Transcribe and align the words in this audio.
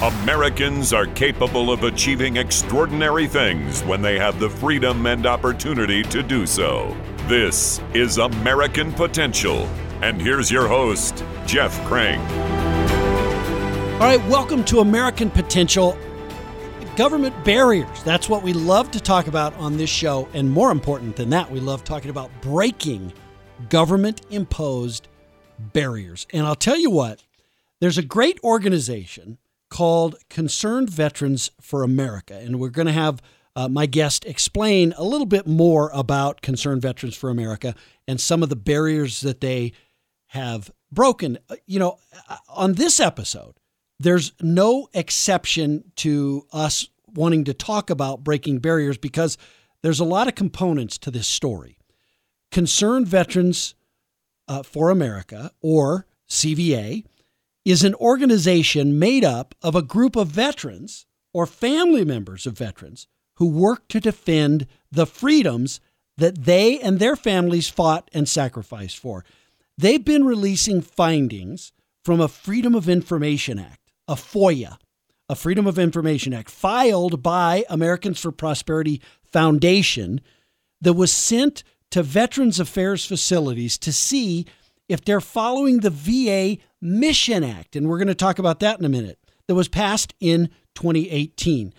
Americans 0.00 0.92
are 0.92 1.06
capable 1.06 1.72
of 1.72 1.82
achieving 1.82 2.36
extraordinary 2.36 3.26
things 3.26 3.82
when 3.82 4.00
they 4.00 4.16
have 4.16 4.38
the 4.38 4.48
freedom 4.48 5.06
and 5.06 5.26
opportunity 5.26 6.04
to 6.04 6.22
do 6.22 6.46
so. 6.46 6.96
This 7.26 7.80
is 7.94 8.18
American 8.18 8.92
Potential. 8.92 9.68
And 10.00 10.22
here's 10.22 10.52
your 10.52 10.68
host, 10.68 11.24
Jeff 11.46 11.76
Crank. 11.84 12.22
All 13.94 14.06
right, 14.06 14.24
welcome 14.28 14.62
to 14.66 14.78
American 14.78 15.30
Potential. 15.32 15.98
Government 16.94 17.34
barriers. 17.44 18.04
That's 18.04 18.28
what 18.28 18.44
we 18.44 18.52
love 18.52 18.92
to 18.92 19.00
talk 19.00 19.26
about 19.26 19.52
on 19.54 19.78
this 19.78 19.90
show. 19.90 20.28
And 20.32 20.48
more 20.48 20.70
important 20.70 21.16
than 21.16 21.30
that, 21.30 21.50
we 21.50 21.58
love 21.58 21.82
talking 21.82 22.10
about 22.10 22.30
breaking 22.40 23.12
government 23.68 24.20
imposed 24.30 25.08
barriers. 25.58 26.28
And 26.32 26.46
I'll 26.46 26.54
tell 26.54 26.78
you 26.78 26.92
what, 26.92 27.24
there's 27.80 27.98
a 27.98 28.02
great 28.02 28.38
organization 28.44 29.38
called 29.70 30.16
Concerned 30.30 30.90
Veterans 30.90 31.50
for 31.60 31.82
America. 31.82 32.34
And 32.34 32.58
we're 32.58 32.68
going 32.68 32.86
to 32.86 32.92
have 32.92 33.20
uh, 33.54 33.68
my 33.68 33.86
guest 33.86 34.24
explain 34.24 34.94
a 34.96 35.04
little 35.04 35.26
bit 35.26 35.46
more 35.46 35.90
about 35.92 36.42
Concerned 36.42 36.82
Veterans 36.82 37.16
for 37.16 37.30
America 37.30 37.74
and 38.06 38.20
some 38.20 38.42
of 38.42 38.48
the 38.48 38.56
barriers 38.56 39.20
that 39.22 39.40
they 39.40 39.72
have 40.28 40.70
broken. 40.92 41.38
Uh, 41.50 41.56
you 41.66 41.78
know, 41.78 41.98
uh, 42.28 42.36
on 42.48 42.74
this 42.74 43.00
episode, 43.00 43.58
there's 43.98 44.32
no 44.40 44.88
exception 44.94 45.90
to 45.96 46.46
us 46.52 46.88
wanting 47.14 47.44
to 47.44 47.54
talk 47.54 47.90
about 47.90 48.22
breaking 48.22 48.58
barriers 48.58 48.96
because 48.96 49.36
there's 49.82 50.00
a 50.00 50.04
lot 50.04 50.28
of 50.28 50.34
components 50.34 50.98
to 50.98 51.10
this 51.10 51.26
story. 51.26 51.78
Concerned 52.50 53.08
Veterans 53.08 53.74
uh, 54.46 54.62
for 54.62 54.90
America, 54.90 55.52
or 55.60 56.06
CVA, 56.28 57.04
is 57.70 57.84
an 57.84 57.94
organization 57.96 58.98
made 58.98 59.24
up 59.24 59.54
of 59.62 59.74
a 59.74 59.82
group 59.82 60.16
of 60.16 60.28
veterans 60.28 61.06
or 61.34 61.46
family 61.46 62.04
members 62.04 62.46
of 62.46 62.56
veterans 62.56 63.06
who 63.36 63.46
work 63.46 63.86
to 63.88 64.00
defend 64.00 64.66
the 64.90 65.06
freedoms 65.06 65.80
that 66.16 66.44
they 66.44 66.80
and 66.80 66.98
their 66.98 67.14
families 67.14 67.68
fought 67.68 68.10
and 68.14 68.28
sacrificed 68.28 68.96
for. 68.96 69.24
They've 69.76 70.04
been 70.04 70.24
releasing 70.24 70.80
findings 70.80 71.72
from 72.04 72.20
a 72.20 72.28
Freedom 72.28 72.74
of 72.74 72.88
Information 72.88 73.58
Act, 73.58 73.92
a 74.08 74.14
FOIA, 74.14 74.78
a 75.28 75.34
Freedom 75.34 75.66
of 75.66 75.78
Information 75.78 76.32
Act 76.32 76.50
filed 76.50 77.22
by 77.22 77.64
Americans 77.68 78.18
for 78.18 78.32
Prosperity 78.32 79.02
Foundation 79.22 80.22
that 80.80 80.94
was 80.94 81.12
sent 81.12 81.62
to 81.90 82.02
Veterans 82.02 82.58
Affairs 82.58 83.04
facilities 83.04 83.76
to 83.78 83.92
see 83.92 84.46
if 84.88 85.04
they're 85.04 85.20
following 85.20 85.80
the 85.80 85.90
VA 85.90 86.60
Mission 86.80 87.44
Act, 87.44 87.76
and 87.76 87.88
we're 87.88 87.98
going 87.98 88.08
to 88.08 88.14
talk 88.14 88.38
about 88.38 88.60
that 88.60 88.78
in 88.78 88.84
a 88.84 88.88
minute, 88.88 89.18
that 89.46 89.54
was 89.54 89.68
passed 89.68 90.14
in 90.20 90.48
2018. 90.74 91.72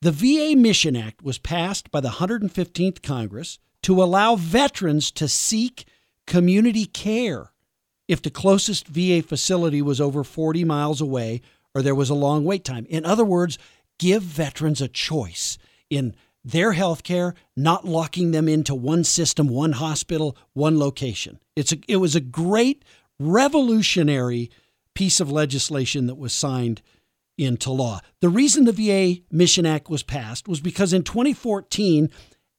The 0.00 0.12
VA 0.12 0.54
Mission 0.56 0.96
Act 0.96 1.22
was 1.22 1.38
passed 1.38 1.90
by 1.90 2.00
the 2.00 2.08
115th 2.08 3.02
Congress 3.02 3.58
to 3.82 4.02
allow 4.02 4.36
veterans 4.36 5.10
to 5.12 5.28
seek 5.28 5.86
community 6.26 6.84
care 6.84 7.52
if 8.06 8.22
the 8.22 8.30
closest 8.30 8.86
VA 8.86 9.22
facility 9.22 9.82
was 9.82 10.00
over 10.00 10.24
40 10.24 10.64
miles 10.64 11.00
away 11.00 11.40
or 11.74 11.82
there 11.82 11.94
was 11.94 12.10
a 12.10 12.14
long 12.14 12.44
wait 12.44 12.64
time. 12.64 12.86
In 12.88 13.04
other 13.04 13.24
words, 13.24 13.58
give 13.98 14.22
veterans 14.22 14.80
a 14.80 14.88
choice 14.88 15.58
in 15.90 16.14
their 16.44 16.72
health 16.72 17.02
care, 17.02 17.34
not 17.56 17.84
locking 17.84 18.30
them 18.30 18.48
into 18.48 18.74
one 18.74 19.04
system, 19.04 19.48
one 19.48 19.72
hospital, 19.72 20.36
one 20.52 20.78
location. 20.78 21.38
It's 21.56 21.72
a, 21.72 21.78
it 21.88 21.96
was 21.96 22.14
a 22.16 22.20
great 22.20 22.84
revolutionary 23.18 24.50
piece 24.94 25.20
of 25.20 25.30
legislation 25.30 26.06
that 26.06 26.14
was 26.14 26.32
signed 26.32 26.82
into 27.36 27.70
law. 27.70 28.00
The 28.20 28.28
reason 28.28 28.64
the 28.64 28.72
VA 28.72 29.22
Mission 29.30 29.64
Act 29.66 29.88
was 29.88 30.02
passed 30.02 30.48
was 30.48 30.60
because 30.60 30.92
in 30.92 31.04
2014 31.04 32.10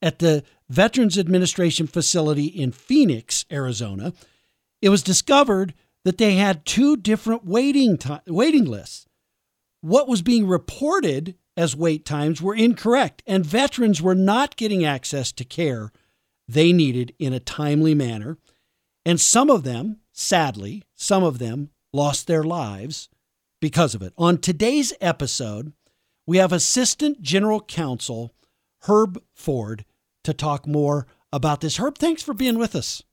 at 0.01 0.19
the 0.19 0.43
Veterans 0.69 1.17
Administration 1.17 1.87
facility 1.87 2.45
in 2.45 2.71
Phoenix, 2.71 3.45
Arizona, 3.51 4.13
it 4.81 4.89
was 4.89 5.03
discovered 5.03 5.73
that 6.05 6.17
they 6.17 6.35
had 6.35 6.65
two 6.65 6.95
different 6.95 7.45
waiting 7.45 7.97
time, 7.97 8.21
waiting 8.27 8.65
lists. 8.65 9.05
What 9.81 10.07
was 10.07 10.21
being 10.21 10.47
reported 10.47 11.35
as 11.57 11.75
wait 11.75 12.05
times 12.05 12.41
were 12.41 12.55
incorrect, 12.55 13.21
and 13.27 13.45
veterans 13.45 14.01
were 14.01 14.15
not 14.15 14.55
getting 14.55 14.85
access 14.85 15.31
to 15.33 15.43
care 15.43 15.91
they 16.47 16.73
needed 16.73 17.13
in 17.19 17.33
a 17.33 17.39
timely 17.39 17.93
manner. 17.93 18.37
And 19.05 19.19
some 19.19 19.49
of 19.49 19.63
them, 19.63 19.97
sadly, 20.11 20.83
some 20.95 21.23
of 21.23 21.39
them 21.39 21.69
lost 21.93 22.27
their 22.27 22.43
lives 22.43 23.09
because 23.61 23.93
of 23.95 24.01
it. 24.01 24.13
On 24.17 24.37
today's 24.37 24.93
episode, 25.01 25.73
we 26.25 26.37
have 26.37 26.51
Assistant 26.51 27.21
General 27.21 27.61
Counsel 27.61 28.33
Herb 28.87 29.21
Ford 29.33 29.85
to 30.23 30.33
talk 30.33 30.67
more 30.67 31.07
about 31.31 31.61
this. 31.61 31.77
Herb, 31.77 31.97
thanks 31.97 32.23
for 32.23 32.33
being 32.33 32.57
with 32.57 32.75
us. 32.75 33.03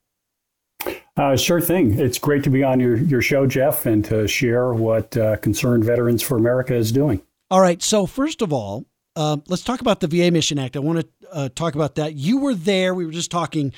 Uh, 1.16 1.36
sure 1.36 1.60
thing. 1.60 1.98
It's 1.98 2.18
great 2.18 2.44
to 2.44 2.50
be 2.50 2.62
on 2.62 2.78
your, 2.78 2.97
your 2.97 3.22
show, 3.22 3.47
Jeff, 3.47 3.86
and 3.86 4.04
to 4.04 4.28
share 4.28 4.72
what 4.74 5.16
uh, 5.16 5.36
Concerned 5.36 5.84
Veterans 5.84 6.22
for 6.22 6.36
America 6.36 6.74
is 6.74 6.92
doing. 6.92 7.22
All 7.51 7.61
right. 7.61 7.83
So, 7.83 8.07
first 8.07 8.43
of 8.43 8.53
all, 8.53 8.87
uh, 9.15 9.39
let's 9.49 9.62
talk 9.62 9.81
about 9.81 10.01
the 10.01 10.09
VA 10.09 10.31
Mission 10.31 10.59
Act. 10.59 10.77
I 10.77 10.81
want 10.81 11.01
to 11.01 11.09
uh, 11.33 11.49
talk 11.55 11.75
about 11.75 11.95
that. 11.95 12.15
You 12.15 12.39
were 12.39 12.55
there. 12.55 12.95
We 12.95 13.07
were 13.07 13.12
just 13.12 13.31
talking 13.31 13.73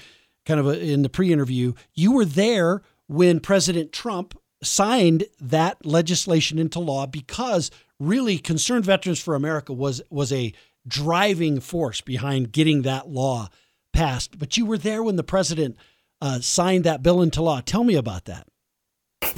kind 0.46 0.58
of 0.58 0.66
a, 0.66 0.80
in 0.80 1.02
the 1.02 1.08
pre 1.08 1.32
interview. 1.32 1.74
You 1.94 2.12
were 2.12 2.24
there 2.24 2.82
when 3.06 3.40
President 3.40 3.92
Trump 3.92 4.38
signed 4.62 5.24
that 5.40 5.84
legislation 5.84 6.58
into 6.58 6.80
law 6.80 7.06
because 7.06 7.70
really 8.00 8.38
Concerned 8.38 8.84
Veterans 8.84 9.20
for 9.20 9.34
America 9.34 9.72
was, 9.72 10.02
was 10.10 10.32
a 10.32 10.52
driving 10.86 11.60
force 11.60 12.00
behind 12.00 12.52
getting 12.52 12.82
that 12.82 13.08
law 13.08 13.48
passed. 13.92 14.38
But 14.38 14.56
you 14.56 14.66
were 14.66 14.78
there 14.78 15.02
when 15.02 15.16
the 15.16 15.22
president 15.22 15.76
uh, 16.20 16.40
signed 16.40 16.84
that 16.84 17.02
bill 17.02 17.22
into 17.22 17.42
law. 17.42 17.60
Tell 17.60 17.84
me 17.84 17.94
about 17.94 18.24
that. 18.24 18.48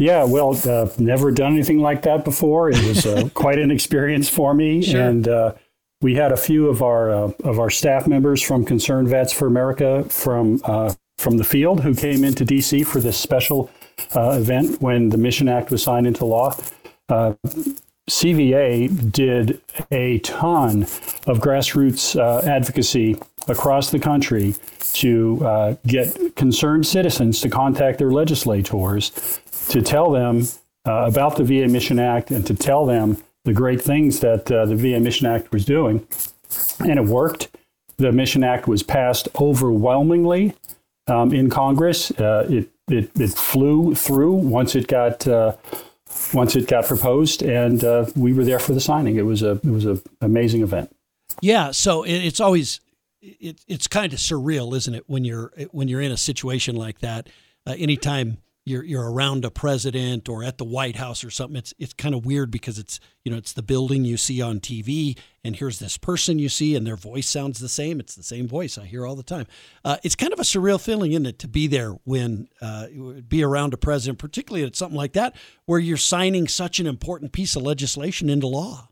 Yeah, 0.01 0.25
well, 0.25 0.59
uh, 0.67 0.89
never 0.99 1.31
done 1.31 1.53
anything 1.53 1.81
like 1.81 2.03
that 2.03 2.25
before. 2.25 2.71
It 2.71 2.83
was 2.85 3.05
uh, 3.05 3.29
quite 3.35 3.59
an 3.59 3.71
experience 3.71 4.29
for 4.29 4.55
me, 4.55 4.83
sure. 4.83 5.03
and 5.03 5.29
uh, 5.29 5.55
we 6.01 6.15
had 6.15 6.33
a 6.33 6.37
few 6.39 6.69
of 6.69 6.83
our 6.83 7.11
uh, 7.11 7.33
of 7.45 7.59
our 7.59 7.69
staff 7.69 8.07
members 8.07 8.41
from 8.41 8.65
Concerned 8.65 9.09
Vets 9.09 9.33
for 9.33 9.47
America 9.47 10.05
from 10.05 10.61
uh, 10.65 10.95
from 11.19 11.37
the 11.37 11.45
field 11.45 11.83
who 11.83 11.95
came 11.95 12.25
into 12.25 12.47
D.C. 12.47 12.83
for 12.85 13.01
this 13.01 13.19
special 13.19 13.71
uh, 14.17 14.39
event 14.41 14.81
when 14.81 15.11
the 15.11 15.19
Mission 15.19 15.49
Act 15.49 15.71
was 15.71 15.83
signed 15.83 16.07
into 16.07 16.25
law. 16.25 16.57
CVA 18.09 19.13
did 19.13 19.61
a 19.91 20.19
ton 20.21 20.83
of 20.83 21.39
grassroots 21.39 22.17
advocacy 22.47 23.21
across 23.49 23.91
the 23.91 23.99
country 23.99 24.55
to 24.95 25.77
get 25.87 26.35
concerned 26.37 26.87
citizens 26.87 27.41
to 27.41 27.49
contact 27.51 27.99
their 27.99 28.11
legislators 28.11 29.41
to 29.71 29.83
tell 29.83 30.11
them 30.11 30.43
uh, 30.87 31.05
about 31.07 31.37
the 31.37 31.45
VA 31.45 31.69
Mission 31.69 31.99
Act 31.99 32.31
and 32.31 32.47
to 32.47 32.55
tell 32.55 32.87
them 32.87 33.17
the 33.45 33.53
great 33.53 33.81
things 33.81 34.21
that 34.21 34.51
uh, 34.51 34.67
the 34.67 34.77
VA 34.77 35.01
Mission 35.01 35.27
Act 35.27 35.53
was 35.53 35.65
doing. 35.65 36.07
And 36.81 36.99
it 36.99 37.05
worked. 37.05 37.57
The 37.97 38.13
Mission 38.13 38.45
Act 38.45 38.67
was 38.67 38.83
passed 38.83 39.29
overwhelmingly 39.41 40.55
um, 41.07 41.33
in 41.33 41.51
Congress. 41.51 42.11
Uh, 42.13 42.47
it, 42.49 42.71
it, 42.89 43.11
it 43.19 43.31
flew 43.31 43.95
through 43.95 44.33
once 44.33 44.75
it 44.75 44.87
got 44.87 45.27
uh, 45.27 45.57
once 46.35 46.57
it 46.57 46.67
got 46.67 46.87
proposed, 46.87 47.43
and 47.43 47.85
uh, 47.85 48.07
we 48.17 48.33
were 48.33 48.45
there 48.45 48.59
for 48.59 48.73
the 48.73 48.81
signing. 48.81 49.17
It 49.17 49.27
was 49.27 49.43
a 49.43 49.53
it 49.53 49.67
was 49.67 49.85
an 49.85 50.03
amazing 50.21 50.63
event. 50.63 50.95
Yeah, 51.41 51.71
so 51.71 52.03
it, 52.03 52.15
it's 52.15 52.41
always 52.41 52.81
it, 53.21 53.61
it's 53.69 53.87
kind 53.87 54.13
of 54.13 54.19
surreal, 54.19 54.75
isn't 54.77 54.95
it, 54.95 55.05
when 55.07 55.25
you're 55.25 55.53
when 55.71 55.89
you're 55.89 56.01
in 56.01 56.11
a 56.11 56.17
situation 56.17 56.75
like 56.75 57.01
that? 57.01 57.29
Uh, 57.67 57.77
anytime 57.79 58.39
you're 58.71 58.85
you're 58.85 59.11
around 59.11 59.45
a 59.45 59.51
president 59.51 60.29
or 60.29 60.45
at 60.45 60.57
the 60.57 60.65
White 60.65 60.97
House 60.97 61.25
or 61.25 61.31
something, 61.31 61.57
it's 61.57 61.75
it's 61.79 61.93
kind 61.93 62.15
of 62.15 62.25
weird 62.25 62.51
because 62.51 62.79
it's 62.79 63.01
you 63.25 63.31
know 63.31 63.37
it's 63.37 63.53
the 63.53 63.63
building 63.63 64.05
you 64.05 64.17
see 64.17 64.41
on 64.41 64.61
TV, 64.61 65.19
and 65.45 65.57
here's 65.57 65.79
this 65.79 65.99
person 65.99 66.39
you 66.39 66.49
see, 66.49 66.75
and 66.75 66.87
their 66.87 66.97
voice 66.97 67.29
sounds 67.29 67.59
the 67.59 67.69
same. 67.69 68.01
It's 68.01 68.15
the 68.15 68.23
same 68.23 68.49
voice 68.49 68.79
I 68.79 68.87
hear 68.87 69.07
all 69.07 69.17
the 69.17 69.23
time. 69.23 69.47
Uh, 69.85 69.97
it's 70.03 70.15
kind 70.15 70.33
of 70.33 70.39
a 70.39 70.45
surreal 70.45 70.81
feeling, 70.81 71.13
isn't 71.13 71.27
it, 71.27 71.39
to 71.41 71.49
be 71.49 71.67
there 71.67 71.91
when 72.05 72.49
uh, 72.63 72.87
be 73.29 73.43
around 73.43 73.75
a 73.75 73.77
president, 73.77 74.19
particularly 74.19 74.65
at 74.65 74.77
something 74.77 74.97
like 74.97 75.13
that, 75.15 75.35
where 75.67 75.81
you're 75.81 75.97
signing 75.97 76.49
such 76.49 76.81
an 76.81 76.87
important 76.87 77.33
piece 77.33 77.57
of 77.57 77.63
legislation 77.63 78.31
into 78.31 78.47
law. 78.47 78.89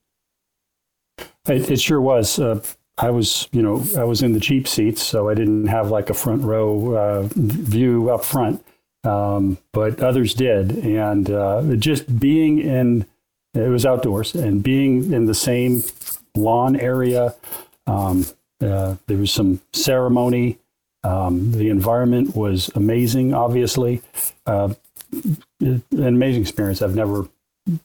It, 1.47 1.71
it 1.71 1.81
sure 1.81 2.01
was. 2.01 2.39
Uh, 2.39 2.61
I 2.99 3.11
was, 3.11 3.49
you 3.53 3.63
know, 3.63 3.85
I 3.97 4.03
was 4.03 4.23
in 4.23 4.33
the 4.33 4.41
cheap 4.41 4.67
seats, 4.67 5.03
so 5.03 5.29
I 5.29 5.35
didn't 5.35 5.69
have 5.69 5.91
like 5.91 6.11
a 6.11 6.15
front 6.15 6.43
row 6.43 6.97
uh, 6.97 7.29
view 7.33 8.11
up 8.11 8.25
front 8.25 8.65
um, 9.05 9.59
but 9.73 10.01
others 10.01 10.35
did. 10.35 10.73
And 10.79 11.31
uh, 11.31 11.77
just 11.77 12.19
being 12.19 12.59
in, 12.59 13.07
it 13.55 13.69
was 13.69 13.87
outdoors, 13.87 14.35
and 14.35 14.63
being 14.63 15.13
in 15.13 15.27
the 15.27 15.35
same 15.35 15.83
lawn 16.37 16.77
area, 16.77 17.35
um, 17.87 18.27
uh, 18.61 18.97
there 19.07 19.17
was 19.17 19.33
some 19.33 19.61
ceremony. 19.73 20.59
Um, 21.05 21.53
the 21.53 21.71
environment 21.71 22.37
was 22.37 22.71
amazing, 22.75 23.33
obviously. 23.35 24.03
Uh, 24.47 24.75
an 25.61 25.83
amazing 25.93 26.43
experience. 26.43 26.83
I've 26.83 26.95
never 26.95 27.29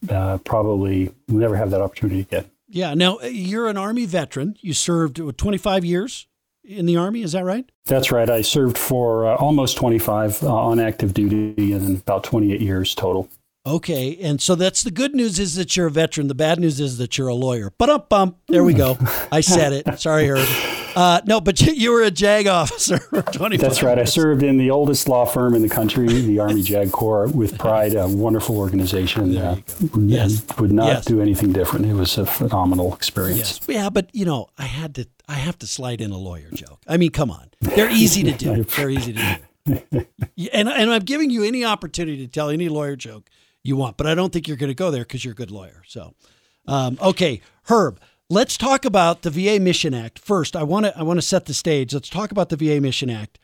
uh, 0.09 0.37
probably 0.39 1.11
never 1.27 1.55
have 1.55 1.71
that 1.71 1.81
opportunity 1.81 2.21
again. 2.21 2.45
Yeah. 2.67 2.93
Now, 2.95 3.19
you're 3.19 3.67
an 3.67 3.77
Army 3.77 4.05
veteran. 4.05 4.57
You 4.61 4.73
served 4.73 5.21
25 5.37 5.85
years 5.85 6.27
in 6.63 6.85
the 6.85 6.97
Army, 6.97 7.21
is 7.21 7.33
that 7.33 7.45
right? 7.45 7.69
That's 7.85 8.11
right. 8.11 8.29
I 8.29 8.41
served 8.41 8.77
for 8.77 9.27
uh, 9.27 9.35
almost 9.35 9.77
25 9.77 10.43
uh, 10.43 10.53
on 10.53 10.79
active 10.79 11.13
duty 11.13 11.73
and 11.73 11.99
about 12.01 12.23
28 12.23 12.61
years 12.61 12.95
total. 12.95 13.29
Okay, 13.65 14.17
and 14.21 14.41
so 14.41 14.55
that's 14.55 14.83
the 14.83 14.91
good 14.91 15.15
news 15.15 15.39
is 15.39 15.55
that 15.55 15.77
you're 15.77 15.87
a 15.87 15.91
veteran. 15.91 16.27
The 16.27 16.35
bad 16.35 16.59
news 16.59 16.81
is 16.81 16.97
that 16.97 17.17
you're 17.17 17.29
a 17.29 17.33
lawyer. 17.33 17.71
But 17.77 17.89
up 17.89 18.09
bump, 18.09 18.37
there 18.49 18.63
we 18.63 18.73
go. 18.73 18.97
I 19.31 19.39
said 19.39 19.71
it. 19.71 19.99
Sorry, 20.01 20.27
Herb. 20.27 20.45
Uh, 20.95 21.21
no, 21.25 21.39
but 21.39 21.61
you, 21.61 21.73
you, 21.73 21.91
were 21.91 22.03
a 22.03 22.11
JAG 22.11 22.47
officer 22.47 22.97
for 22.99 23.21
25 23.21 23.61
That's 23.61 23.81
right. 23.81 23.97
Years. 23.97 24.09
I 24.09 24.11
served 24.11 24.43
in 24.43 24.57
the 24.57 24.69
oldest 24.69 25.07
law 25.07 25.25
firm 25.25 25.55
in 25.55 25.61
the 25.61 25.69
country, 25.69 26.07
the 26.07 26.39
Army 26.39 26.61
JAG 26.61 26.91
Corps, 26.91 27.27
with 27.27 27.57
pride. 27.57 27.95
A 27.95 28.07
wonderful 28.07 28.57
organization. 28.57 29.37
Uh, 29.37 29.55
yes. 29.97 30.43
Would 30.59 30.71
not 30.71 30.87
yes. 30.87 31.05
do 31.05 31.21
anything 31.21 31.53
different. 31.53 31.85
It 31.85 31.93
was 31.93 32.17
a 32.17 32.25
phenomenal 32.25 32.93
experience. 32.93 33.37
Yes. 33.37 33.59
Yeah, 33.67 33.89
but 33.89 34.09
you 34.13 34.25
know, 34.25 34.49
I 34.57 34.65
had 34.65 34.95
to. 34.95 35.07
I 35.33 35.37
have 35.37 35.57
to 35.59 35.67
slide 35.67 35.99
in 35.99 36.11
a 36.11 36.17
lawyer 36.17 36.51
joke. 36.53 36.79
I 36.87 36.97
mean, 36.97 37.09
come 37.09 37.31
on. 37.31 37.49
They're 37.59 37.89
easy 37.89 38.21
to 38.21 38.33
do. 38.33 38.63
They're 38.63 38.89
easy 38.91 39.13
to 39.13 39.39
do. 39.65 40.05
and 40.53 40.69
and 40.69 40.91
I'm 40.91 41.01
giving 41.01 41.31
you 41.31 41.43
any 41.43 41.65
opportunity 41.65 42.23
to 42.23 42.31
tell 42.31 42.51
any 42.51 42.69
lawyer 42.69 42.95
joke 42.95 43.31
you 43.63 43.75
want. 43.75 43.97
But 43.97 44.05
I 44.05 44.13
don't 44.13 44.31
think 44.31 44.47
you're 44.47 44.57
going 44.57 44.69
to 44.69 44.75
go 44.75 44.91
there 44.91 45.01
because 45.01 45.25
you're 45.25 45.31
a 45.31 45.35
good 45.35 45.49
lawyer. 45.49 45.81
So, 45.87 46.13
um, 46.67 46.99
okay, 47.01 47.41
Herb, 47.63 47.99
let's 48.29 48.57
talk 48.57 48.85
about 48.85 49.23
the 49.23 49.31
VA 49.31 49.59
Mission 49.59 49.95
Act 49.95 50.19
first. 50.19 50.55
I 50.55 50.61
want 50.61 50.85
to 50.85 50.95
I 50.95 51.01
want 51.01 51.17
to 51.17 51.23
set 51.23 51.45
the 51.45 51.55
stage. 51.55 51.95
Let's 51.95 52.09
talk 52.09 52.31
about 52.31 52.49
the 52.49 52.55
VA 52.55 52.79
Mission 52.79 53.09
Act 53.09 53.39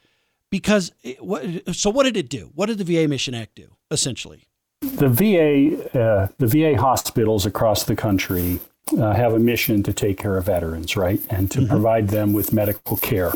because 0.52 0.92
it, 1.02 1.24
what, 1.26 1.44
so 1.76 1.90
what 1.90 2.04
did 2.04 2.18
it 2.18 2.30
do? 2.30 2.52
What 2.54 2.68
did 2.68 2.78
the 2.78 2.84
VA 2.84 3.08
Mission 3.08 3.34
Act 3.34 3.56
do 3.56 3.76
essentially? 3.90 4.48
The 4.82 5.10
VA 5.10 6.00
uh, 6.00 6.28
the 6.38 6.46
VA 6.46 6.80
hospitals 6.80 7.48
across 7.48 7.86
the 7.86 7.96
country 7.96 8.60
uh, 8.98 9.14
have 9.14 9.34
a 9.34 9.40
mission 9.40 9.84
to 9.84 9.94
take 9.94 10.18
care 10.18 10.38
of 10.38 10.46
veterans, 10.46 10.96
right, 10.96 11.22
and 11.30 11.50
to 11.52 11.60
mm-hmm. 11.60 11.70
provide 11.70 12.10
them 12.10 12.34
with 12.34 12.54
medical 12.54 12.98
care. 12.98 13.34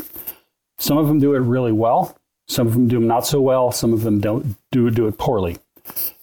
Some 0.78 0.98
of 0.98 1.06
them 1.06 1.20
do 1.20 1.34
it 1.34 1.40
really 1.40 1.72
well. 1.72 2.16
Some 2.48 2.66
of 2.66 2.74
them 2.74 2.88
do 2.88 2.96
them 2.96 3.06
not 3.06 3.26
so 3.26 3.40
well. 3.40 3.72
Some 3.72 3.92
of 3.92 4.02
them 4.02 4.20
don't 4.20 4.56
do 4.70 4.90
do 4.90 5.06
it 5.06 5.18
poorly. 5.18 5.58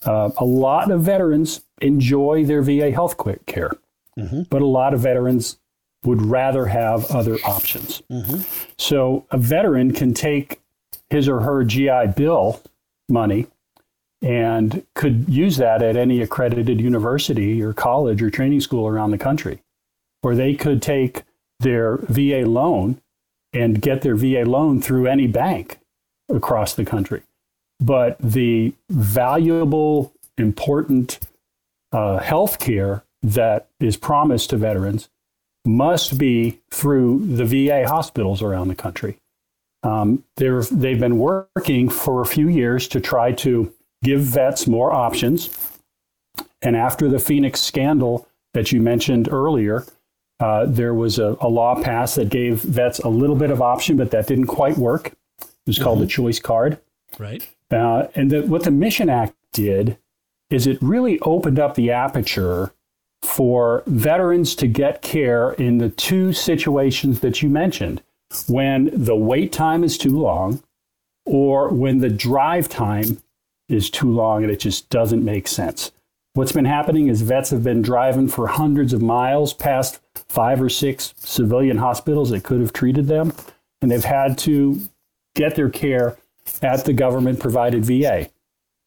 Uh, 0.05 0.31
a 0.37 0.45
lot 0.45 0.91
of 0.91 1.01
veterans 1.01 1.61
enjoy 1.81 2.45
their 2.45 2.61
VA 2.61 2.91
health 2.91 3.15
care, 3.45 3.71
mm-hmm. 4.17 4.43
but 4.49 4.61
a 4.61 4.65
lot 4.65 4.93
of 4.93 4.99
veterans 4.99 5.59
would 6.03 6.21
rather 6.21 6.65
have 6.65 7.09
other 7.11 7.37
options. 7.45 8.01
Mm-hmm. 8.11 8.41
So 8.77 9.25
a 9.31 9.37
veteran 9.37 9.93
can 9.93 10.13
take 10.13 10.59
his 11.09 11.29
or 11.29 11.41
her 11.41 11.63
GI 11.63 12.07
Bill 12.15 12.61
money 13.07 13.47
and 14.21 14.85
could 14.95 15.27
use 15.27 15.57
that 15.57 15.81
at 15.81 15.95
any 15.95 16.21
accredited 16.21 16.79
university 16.79 17.61
or 17.61 17.73
college 17.73 18.21
or 18.21 18.29
training 18.29 18.61
school 18.61 18.87
around 18.87 19.11
the 19.11 19.17
country. 19.17 19.61
Or 20.23 20.35
they 20.35 20.53
could 20.53 20.81
take 20.81 21.23
their 21.59 21.97
VA 21.97 22.43
loan 22.45 23.01
and 23.53 23.81
get 23.81 24.01
their 24.01 24.15
VA 24.15 24.43
loan 24.45 24.81
through 24.81 25.07
any 25.07 25.27
bank 25.27 25.79
across 26.29 26.73
the 26.73 26.85
country 26.85 27.23
but 27.81 28.17
the 28.19 28.73
valuable, 28.89 30.13
important 30.37 31.19
uh, 31.91 32.19
health 32.19 32.59
care 32.59 33.03
that 33.23 33.67
is 33.79 33.97
promised 33.97 34.51
to 34.51 34.57
veterans 34.57 35.09
must 35.65 36.17
be 36.17 36.59
through 36.69 37.25
the 37.25 37.45
VA 37.45 37.87
hospitals 37.87 38.41
around 38.41 38.67
the 38.67 38.75
country. 38.75 39.17
Um, 39.83 40.23
they've 40.37 40.99
been 40.99 41.17
working 41.17 41.89
for 41.89 42.21
a 42.21 42.25
few 42.25 42.47
years 42.47 42.87
to 42.89 43.01
try 43.01 43.31
to 43.33 43.73
give 44.03 44.21
vets 44.21 44.67
more 44.67 44.91
options. 44.91 45.49
And 46.61 46.75
after 46.75 47.09
the 47.09 47.19
Phoenix 47.19 47.61
scandal 47.61 48.27
that 48.53 48.71
you 48.71 48.81
mentioned 48.81 49.29
earlier, 49.31 49.85
uh, 50.39 50.65
there 50.67 50.93
was 50.93 51.19
a, 51.19 51.37
a, 51.39 51.47
law 51.47 51.81
passed 51.81 52.15
that 52.15 52.29
gave 52.29 52.61
vets 52.61 52.99
a 52.99 53.09
little 53.09 53.35
bit 53.35 53.51
of 53.51 53.61
option, 53.61 53.95
but 53.95 54.11
that 54.11 54.27
didn't 54.27 54.47
quite 54.47 54.77
work. 54.77 55.07
It 55.07 55.47
was 55.67 55.75
mm-hmm. 55.75 55.83
called 55.83 55.99
the 55.99 56.07
choice 56.07 56.39
card. 56.39 56.79
Right. 57.19 57.47
Uh, 57.69 58.07
and 58.15 58.31
the, 58.31 58.41
what 58.41 58.63
the 58.63 58.71
Mission 58.71 59.09
Act 59.09 59.35
did 59.53 59.97
is 60.49 60.67
it 60.67 60.81
really 60.81 61.19
opened 61.19 61.59
up 61.59 61.75
the 61.75 61.91
aperture 61.91 62.73
for 63.21 63.83
veterans 63.85 64.55
to 64.55 64.67
get 64.67 65.01
care 65.01 65.51
in 65.53 65.77
the 65.77 65.89
two 65.89 66.33
situations 66.33 67.19
that 67.19 67.41
you 67.41 67.49
mentioned 67.49 68.01
when 68.47 68.89
the 68.93 69.15
wait 69.15 69.51
time 69.51 69.83
is 69.83 69.97
too 69.97 70.19
long 70.19 70.61
or 71.25 71.69
when 71.69 71.99
the 71.99 72.09
drive 72.09 72.67
time 72.67 73.21
is 73.71 73.89
too 73.89 74.11
long 74.11 74.43
and 74.43 74.51
it 74.51 74.59
just 74.59 74.89
doesn't 74.89 75.23
make 75.23 75.47
sense. 75.47 75.91
What's 76.33 76.51
been 76.51 76.65
happening 76.65 77.07
is 77.07 77.21
vets 77.21 77.49
have 77.49 77.63
been 77.63 77.81
driving 77.81 78.27
for 78.27 78.47
hundreds 78.47 78.93
of 78.93 79.01
miles 79.01 79.53
past 79.53 79.99
five 80.29 80.61
or 80.61 80.69
six 80.69 81.13
civilian 81.17 81.77
hospitals 81.77 82.29
that 82.29 82.43
could 82.43 82.61
have 82.61 82.71
treated 82.71 83.07
them, 83.07 83.33
and 83.81 83.91
they've 83.91 84.03
had 84.03 84.37
to 84.39 84.79
get 85.35 85.55
their 85.55 85.69
care 85.69 86.17
at 86.61 86.85
the 86.85 86.93
government 86.93 87.39
provided 87.39 87.83
VA. 87.83 88.29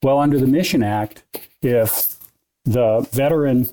Well, 0.02 0.19
under 0.19 0.38
the 0.38 0.46
Mission 0.46 0.82
Act, 0.82 1.22
if 1.60 2.16
the 2.64 3.06
veteran 3.12 3.69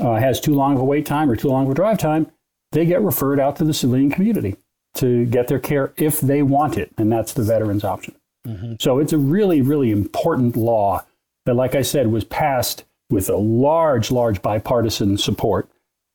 uh, 0.00 0.14
has 0.16 0.40
too 0.40 0.54
long 0.54 0.74
of 0.74 0.80
a 0.80 0.84
wait 0.84 1.04
time 1.04 1.30
or 1.30 1.36
too 1.36 1.48
long 1.48 1.66
of 1.66 1.72
a 1.72 1.74
drive 1.74 1.98
time, 1.98 2.30
they 2.72 2.86
get 2.86 3.02
referred 3.02 3.40
out 3.40 3.56
to 3.56 3.64
the 3.64 3.74
civilian 3.74 4.10
community 4.10 4.56
to 4.94 5.26
get 5.26 5.48
their 5.48 5.58
care 5.58 5.92
if 5.96 6.20
they 6.20 6.42
want 6.42 6.78
it, 6.78 6.92
and 6.96 7.12
that's 7.12 7.34
the 7.34 7.42
veteran's 7.42 7.84
option. 7.84 8.14
Mm-hmm. 8.46 8.74
So 8.80 8.98
it's 8.98 9.12
a 9.12 9.18
really, 9.18 9.60
really 9.62 9.90
important 9.90 10.56
law 10.56 11.04
that, 11.46 11.54
like 11.54 11.74
I 11.74 11.82
said, 11.82 12.08
was 12.08 12.24
passed 12.24 12.84
with 13.10 13.28
a 13.28 13.36
large, 13.36 14.10
large 14.10 14.40
bipartisan 14.40 15.18
support. 15.18 15.68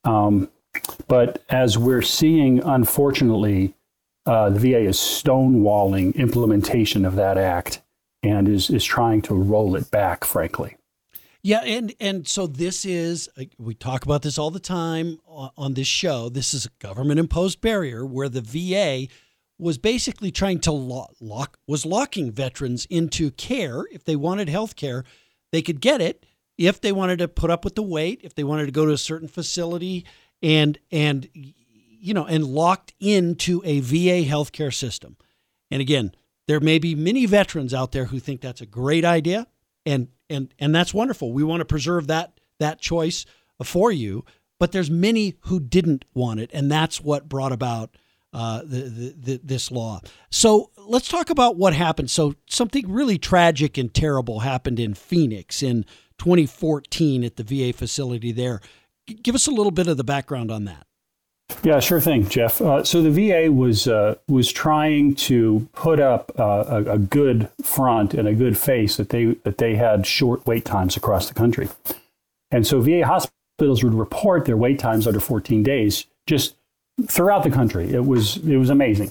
Um, 0.04 0.50
but 1.08 1.42
as 1.48 1.78
we're 1.78 2.02
seeing, 2.02 2.60
unfortunately, 2.62 3.74
uh, 4.24 4.50
the 4.50 4.58
VA 4.58 4.80
is 4.80 4.96
stonewalling 4.96 6.14
implementation 6.16 7.04
of 7.04 7.14
that 7.16 7.38
act 7.38 7.82
and 8.22 8.48
is, 8.48 8.70
is 8.70 8.84
trying 8.84 9.22
to 9.22 9.34
roll 9.34 9.76
it 9.76 9.90
back, 9.90 10.24
frankly. 10.24 10.76
Yeah, 11.42 11.60
and 11.60 11.94
and 12.00 12.26
so 12.26 12.48
this 12.48 12.84
is 12.84 13.28
we 13.56 13.74
talk 13.74 14.04
about 14.04 14.22
this 14.22 14.36
all 14.36 14.50
the 14.50 14.58
time 14.58 15.20
on 15.28 15.74
this 15.74 15.86
show. 15.86 16.28
This 16.28 16.52
is 16.52 16.66
a 16.66 16.70
government 16.80 17.20
imposed 17.20 17.60
barrier 17.60 18.04
where 18.04 18.28
the 18.28 18.40
VA 18.40 19.06
was 19.58 19.78
basically 19.78 20.30
trying 20.30 20.60
to 20.60 20.72
lock, 20.72 21.14
lock 21.20 21.58
was 21.66 21.86
locking 21.86 22.30
veterans 22.30 22.86
into 22.86 23.30
care. 23.30 23.84
If 23.90 24.04
they 24.04 24.16
wanted 24.16 24.48
health 24.48 24.76
care, 24.76 25.04
they 25.52 25.62
could 25.62 25.80
get 25.80 26.00
it. 26.00 26.26
If 26.58 26.80
they 26.80 26.92
wanted 26.92 27.18
to 27.18 27.28
put 27.28 27.50
up 27.50 27.64
with 27.64 27.74
the 27.74 27.82
wait, 27.82 28.20
if 28.22 28.34
they 28.34 28.44
wanted 28.44 28.66
to 28.66 28.72
go 28.72 28.86
to 28.86 28.92
a 28.92 28.98
certain 28.98 29.28
facility 29.28 30.04
and 30.42 30.78
and 30.90 31.28
you 31.34 32.14
know, 32.14 32.26
and 32.26 32.44
locked 32.44 32.92
into 33.00 33.62
a 33.64 33.80
VA 33.80 34.28
healthcare 34.28 34.72
system. 34.72 35.16
And 35.70 35.80
again, 35.80 36.12
there 36.46 36.60
may 36.60 36.78
be 36.78 36.94
many 36.94 37.26
veterans 37.26 37.74
out 37.74 37.92
there 37.92 38.04
who 38.04 38.20
think 38.20 38.40
that's 38.40 38.60
a 38.60 38.66
great 38.66 39.04
idea, 39.04 39.46
and 39.84 40.08
and 40.30 40.54
and 40.58 40.74
that's 40.74 40.94
wonderful. 40.94 41.32
We 41.32 41.42
want 41.42 41.60
to 41.60 41.64
preserve 41.64 42.06
that 42.06 42.38
that 42.60 42.80
choice 42.80 43.26
for 43.62 43.90
you, 43.90 44.24
but 44.60 44.72
there's 44.72 44.90
many 44.90 45.34
who 45.40 45.58
didn't 45.58 46.04
want 46.14 46.40
it, 46.40 46.50
and 46.52 46.70
that's 46.70 47.00
what 47.00 47.28
brought 47.28 47.52
about 47.52 47.96
uh, 48.36 48.60
the, 48.66 49.14
the, 49.16 49.40
this 49.42 49.70
law. 49.70 49.98
So 50.30 50.70
let's 50.76 51.08
talk 51.08 51.30
about 51.30 51.56
what 51.56 51.72
happened. 51.72 52.10
So 52.10 52.34
something 52.46 52.92
really 52.92 53.16
tragic 53.16 53.78
and 53.78 53.92
terrible 53.92 54.40
happened 54.40 54.78
in 54.78 54.92
Phoenix 54.92 55.62
in 55.62 55.86
2014 56.18 57.24
at 57.24 57.36
the 57.36 57.42
VA 57.42 57.72
facility 57.72 58.32
there. 58.32 58.60
Give 59.06 59.34
us 59.34 59.46
a 59.46 59.50
little 59.50 59.70
bit 59.70 59.86
of 59.86 59.96
the 59.96 60.04
background 60.04 60.50
on 60.50 60.66
that. 60.66 60.86
Yeah, 61.62 61.80
sure 61.80 61.98
thing, 61.98 62.28
Jeff. 62.28 62.60
Uh, 62.60 62.84
so 62.84 63.00
the 63.00 63.10
VA 63.10 63.50
was 63.50 63.88
uh, 63.88 64.16
was 64.28 64.52
trying 64.52 65.14
to 65.14 65.66
put 65.72 65.98
up 65.98 66.30
uh, 66.38 66.64
a, 66.68 66.92
a, 66.92 66.98
good 66.98 67.48
front 67.62 68.14
and 68.14 68.28
a 68.28 68.34
good 68.34 68.58
face 68.58 68.96
that 68.96 69.10
they 69.10 69.26
that 69.44 69.56
they 69.58 69.76
had 69.76 70.06
short 70.06 70.44
wait 70.44 70.64
times 70.64 70.96
across 70.96 71.28
the 71.28 71.34
country, 71.34 71.68
and 72.50 72.66
so 72.66 72.80
VA 72.80 73.06
hospitals 73.06 73.84
would 73.84 73.94
report 73.94 74.44
their 74.44 74.56
wait 74.56 74.80
times 74.80 75.06
under 75.06 75.20
14 75.20 75.62
days 75.62 76.06
just 76.26 76.55
throughout 77.04 77.42
the 77.42 77.50
country. 77.50 77.92
It 77.92 78.04
was 78.04 78.38
it 78.38 78.56
was 78.56 78.70
amazing, 78.70 79.10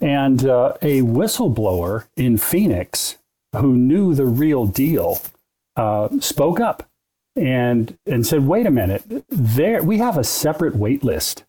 and 0.00 0.44
uh, 0.46 0.74
a 0.82 1.02
whistleblower 1.02 2.06
in 2.16 2.38
Phoenix 2.38 3.18
who 3.56 3.76
knew 3.76 4.14
the 4.14 4.26
real 4.26 4.66
deal 4.66 5.20
uh, 5.76 6.08
spoke 6.20 6.60
up 6.60 6.88
and 7.36 7.96
and 8.06 8.26
said, 8.26 8.46
"Wait 8.46 8.66
a 8.66 8.70
minute, 8.70 9.24
there 9.28 9.82
we 9.82 9.98
have 9.98 10.16
a 10.16 10.24
separate 10.24 10.76
wait 10.76 11.04
list." 11.04 11.44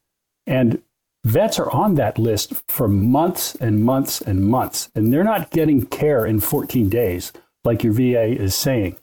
And 0.47 0.81
vets 1.23 1.57
are 1.59 1.71
on 1.71 1.95
that 1.95 2.19
list 2.19 2.53
for 2.67 2.87
months 2.87 3.55
and 3.55 3.83
months 3.83 4.21
and 4.21 4.43
months, 4.43 4.89
and 4.95 5.11
they're 5.11 5.23
not 5.23 5.49
getting 5.49 5.85
care 5.85 6.25
in 6.25 6.39
14 6.39 6.87
days 6.87 7.33
like 7.63 7.83
your 7.83 7.93
VA 7.93 8.25
is 8.25 8.55
saying. 8.55 8.95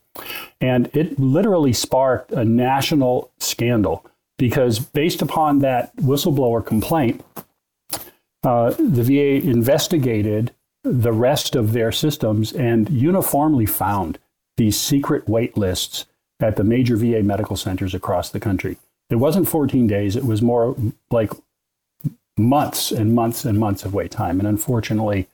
And 0.60 0.88
it 0.94 1.18
literally 1.18 1.72
sparked 1.72 2.30
a 2.32 2.44
national 2.44 3.30
scandal 3.38 4.06
because, 4.42 4.80
based 4.80 5.22
upon 5.22 5.60
that 5.60 5.94
whistleblower 5.98 6.66
complaint, 6.66 7.24
uh, 8.42 8.70
the 8.70 9.04
VA 9.04 9.48
investigated 9.48 10.52
the 10.82 11.12
rest 11.12 11.54
of 11.54 11.72
their 11.72 11.92
systems 11.92 12.52
and 12.52 12.90
uniformly 12.90 13.66
found 13.66 14.18
these 14.56 14.76
secret 14.76 15.28
wait 15.28 15.56
lists 15.56 16.06
at 16.40 16.56
the 16.56 16.64
major 16.64 16.96
VA 16.96 17.22
medical 17.22 17.54
centers 17.54 17.94
across 17.94 18.30
the 18.30 18.40
country. 18.40 18.78
It 19.10 19.14
wasn't 19.14 19.48
14 19.48 19.86
days, 19.86 20.16
it 20.16 20.24
was 20.24 20.42
more 20.42 20.74
like 21.12 21.30
months 22.36 22.90
and 22.90 23.14
months 23.14 23.44
and 23.44 23.60
months 23.60 23.84
of 23.84 23.94
wait 23.94 24.10
time. 24.10 24.40
And 24.40 24.48
unfortunately, 24.48 25.28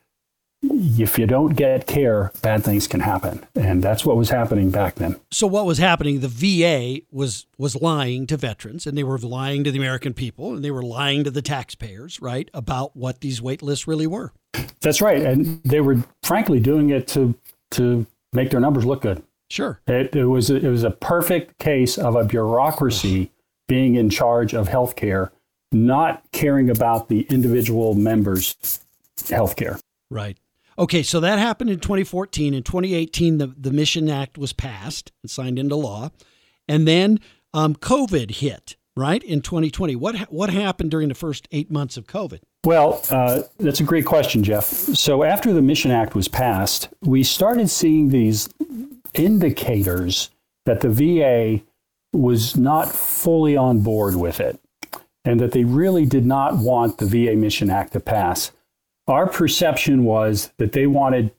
if 0.63 1.19
you 1.19 1.27
don't 1.27 1.55
get 1.55 1.87
care, 1.87 2.33
bad 2.43 2.65
things 2.65 2.87
can 2.89 3.01
happen, 3.01 3.47
and 3.55 3.83
that's 3.83 4.05
what 4.05 4.17
was 4.17 4.31
happening 4.31 4.71
back 4.71 4.97
then. 4.97 5.19
So 5.31 5.47
what 5.47 5.67
was 5.67 5.79
happening? 5.79 6.21
The 6.21 6.29
VA 6.29 7.05
was 7.11 7.47
was 7.57 7.77
lying 7.77 8.27
to 8.27 8.37
veterans, 8.37 8.87
and 8.87 8.99
they 8.99 9.05
were 9.05 9.19
lying 9.19 9.65
to 9.65 9.71
the 9.71 9.79
American 9.79 10.15
people, 10.15 10.55
and 10.55 10.65
they 10.65 10.71
were 10.71 10.83
lying 10.83 11.25
to 11.25 11.31
the 11.31 11.43
taxpayers, 11.43 12.21
right, 12.21 12.51
about 12.53 12.97
what 12.97 13.21
these 13.21 13.41
wait 13.41 13.63
lists 13.63 13.87
really 13.87 14.07
were. 14.07 14.33
That's 14.81 15.01
right, 15.01 15.23
and 15.23 15.63
they 15.63 15.81
were 15.81 16.03
frankly 16.23 16.61
doing 16.61 16.91
it 16.91 17.07
to 17.09 17.35
to 17.73 18.07
make 18.33 18.51
their 18.51 18.61
numbers 18.61 18.85
look 18.85 19.03
good. 19.03 19.23
Sure, 19.51 19.81
it, 19.87 20.15
it 20.15 20.27
was 20.27 20.51
a, 20.51 20.57
it 20.57 20.69
was 20.69 20.83
a 20.83 20.91
perfect 20.91 21.59
case 21.59 21.99
of 21.99 22.17
a 22.17 22.25
bureaucracy 22.25 23.31
being 23.69 23.95
in 23.95 24.11
charge 24.11 24.55
of 24.55 24.69
healthcare, 24.69 25.31
not 25.71 26.25
caring 26.33 26.69
about 26.69 27.09
the 27.09 27.27
individual 27.31 27.95
members' 27.95 28.81
healthcare. 29.19 29.79
Right. 30.11 30.39
Okay, 30.79 31.03
so 31.03 31.19
that 31.21 31.41
happened 31.41 31.71
in 31.71 31.81
2014. 31.81 32.55
In 32.55 32.63
2018, 32.63 33.39
the, 33.39 33.49
the 33.49 33.73
Mission 33.73 34.09
Act 34.09 34.39
was 34.39 34.53
passed 34.53 35.11
and 35.23 35.31
signed 35.31 35.59
into 35.59 35.75
law. 35.75 36.11
And 36.69 36.87
then 36.87 37.19
um, 37.53 37.75
COVID 37.75 38.31
hit, 38.31 38.77
right, 38.97 39.23
in 39.23 39.43
2020. 39.43 39.97
What, 39.97 40.17
what 40.33 40.51
happened 40.51 40.93
during 40.93 41.09
the 41.09 41.17
first 41.17 41.49
eight 41.51 41.71
months 41.71 41.97
of 41.97 42.07
COVID? 42.07 42.41
Well, 42.65 43.03
uh, 43.11 43.43
that's 43.59 43.81
a 43.81 43.85
great 43.85 44.07
question, 44.07 44.45
Jeff. 44.45 44.65
So 44.65 45.25
after 45.25 45.53
the 45.53 45.63
Mission 45.63 45.91
Act 45.91 46.15
was 46.15 46.29
passed, 46.29 46.89
we 47.03 47.25
started 47.25 47.71
seeing 47.71 48.11
these 48.11 48.49
indicators 49.15 50.31
that 50.65 50.81
the 50.81 50.91
VA 50.91 51.65
was 52.13 52.57
not 52.57 52.89
fully 52.89 53.57
on 53.57 53.81
board 53.81 54.15
with 54.15 54.39
it 54.39 54.61
and 55.25 55.41
that 55.41 55.53
they 55.53 55.65
really 55.65 56.07
did 56.07 56.25
not 56.25 56.57
want 56.57 56.99
the 56.99 57.07
VA 57.07 57.37
Mission 57.37 57.69
Act 57.69 57.95
to 57.95 58.01
pass. 58.01 58.53
Our 59.09 59.27
perception 59.27 60.05
was 60.05 60.53
that 60.59 60.73
they 60.73 60.87
wanted 60.87 61.33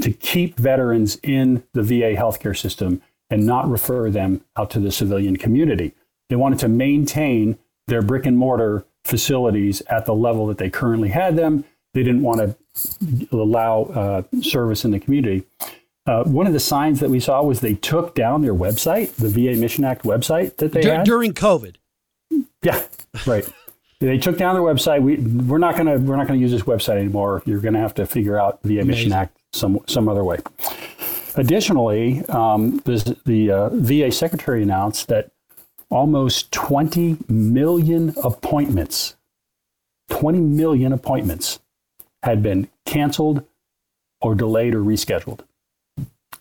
to 0.00 0.12
keep 0.12 0.56
veterans 0.58 1.18
in 1.22 1.64
the 1.74 1.82
VA 1.82 2.14
healthcare 2.14 2.56
system 2.56 3.02
and 3.28 3.44
not 3.44 3.68
refer 3.68 4.10
them 4.10 4.42
out 4.56 4.70
to 4.70 4.80
the 4.80 4.92
civilian 4.92 5.36
community. 5.36 5.92
They 6.30 6.36
wanted 6.36 6.60
to 6.60 6.68
maintain 6.68 7.58
their 7.88 8.02
brick 8.02 8.24
and 8.24 8.38
mortar 8.38 8.86
facilities 9.04 9.82
at 9.88 10.06
the 10.06 10.14
level 10.14 10.46
that 10.46 10.58
they 10.58 10.70
currently 10.70 11.08
had 11.08 11.36
them. 11.36 11.64
They 11.92 12.02
didn't 12.02 12.22
want 12.22 12.40
to 12.40 13.28
allow 13.32 13.82
uh, 13.82 14.22
service 14.40 14.84
in 14.84 14.92
the 14.92 15.00
community. 15.00 15.44
Uh, 16.06 16.24
one 16.24 16.46
of 16.46 16.52
the 16.52 16.60
signs 16.60 17.00
that 17.00 17.10
we 17.10 17.20
saw 17.20 17.42
was 17.42 17.60
they 17.60 17.74
took 17.74 18.14
down 18.14 18.42
their 18.42 18.54
website, 18.54 19.14
the 19.16 19.28
VA 19.28 19.58
Mission 19.60 19.84
Act 19.84 20.04
website 20.04 20.56
that 20.56 20.72
they 20.72 20.80
D- 20.82 20.88
had 20.88 21.04
during 21.04 21.32
COVID. 21.34 21.76
Yeah, 22.62 22.82
right. 23.26 23.46
They 24.06 24.18
took 24.18 24.36
down 24.36 24.54
their 24.54 24.64
website. 24.64 25.00
We 25.00 25.16
we're 25.16 25.58
not 25.58 25.76
gonna 25.76 25.96
we're 25.96 26.16
not 26.16 26.26
gonna 26.26 26.40
use 26.40 26.50
this 26.50 26.62
website 26.62 26.96
anymore. 26.96 27.42
You're 27.46 27.60
gonna 27.60 27.78
have 27.78 27.94
to 27.94 28.06
figure 28.06 28.38
out 28.38 28.60
the 28.62 28.82
Mission 28.82 29.12
Act 29.12 29.38
some 29.52 29.78
some 29.86 30.08
other 30.08 30.24
way. 30.24 30.38
Additionally, 31.36 32.24
um, 32.26 32.78
the, 32.84 33.16
the 33.24 33.50
uh, 33.50 33.68
VA 33.72 34.12
secretary 34.12 34.62
announced 34.62 35.08
that 35.08 35.30
almost 35.88 36.52
20 36.52 37.18
million 37.28 38.12
appointments, 38.22 39.16
20 40.10 40.40
million 40.40 40.92
appointments, 40.92 41.60
had 42.22 42.42
been 42.42 42.68
canceled 42.84 43.44
or 44.20 44.34
delayed 44.34 44.74
or 44.74 44.80
rescheduled. 44.80 45.40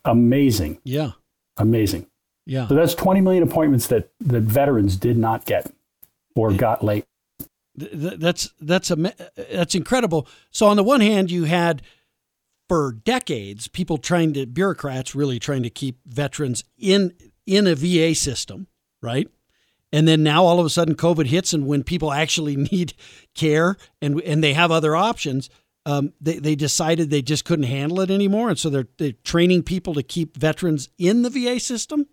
Amazing. 0.03 0.79
Yeah. 0.83 1.11
Amazing. 1.55 2.07
Yeah. 2.45 2.67
So 2.67 2.75
that's 2.75 2.95
20 2.95 3.21
million 3.21 3.43
appointments 3.43 3.87
that, 3.87 4.09
that 4.19 4.41
veterans 4.41 4.97
did 4.97 5.17
not 5.17 5.45
get 5.45 5.71
or 6.35 6.51
got 6.51 6.83
late 6.83 7.05
that's 7.75 8.49
that's 8.59 8.91
a 8.91 9.13
that's 9.51 9.75
incredible. 9.75 10.27
So 10.51 10.67
on 10.67 10.77
the 10.77 10.83
one 10.83 11.01
hand, 11.01 11.31
you 11.31 11.45
had 11.45 11.81
for 12.67 12.93
decades 12.93 13.67
people 13.67 13.97
trying 13.97 14.33
to 14.33 14.45
bureaucrats 14.45 15.15
really 15.15 15.39
trying 15.39 15.63
to 15.63 15.69
keep 15.69 15.99
veterans 16.05 16.63
in 16.77 17.13
in 17.45 17.67
a 17.67 17.75
VA 17.75 18.15
system, 18.15 18.67
right? 19.01 19.27
And 19.93 20.07
then 20.07 20.23
now 20.23 20.45
all 20.45 20.59
of 20.59 20.65
a 20.65 20.69
sudden 20.69 20.95
COVID 20.95 21.25
hits, 21.25 21.53
and 21.53 21.67
when 21.67 21.83
people 21.83 22.11
actually 22.11 22.55
need 22.71 22.93
care 23.35 23.77
and 24.01 24.21
and 24.21 24.43
they 24.43 24.53
have 24.53 24.71
other 24.71 24.95
options, 24.95 25.49
um, 25.85 26.13
they 26.21 26.39
they 26.39 26.55
decided 26.55 27.09
they 27.09 27.21
just 27.21 27.45
couldn't 27.45 27.65
handle 27.65 28.01
it 28.01 28.11
anymore, 28.11 28.49
and 28.49 28.59
so 28.59 28.69
they're 28.69 28.87
they're 28.97 29.13
training 29.23 29.63
people 29.63 29.93
to 29.93 30.03
keep 30.03 30.37
veterans 30.37 30.89
in 30.97 31.21
the 31.21 31.29
VA 31.29 31.59
system. 31.59 32.07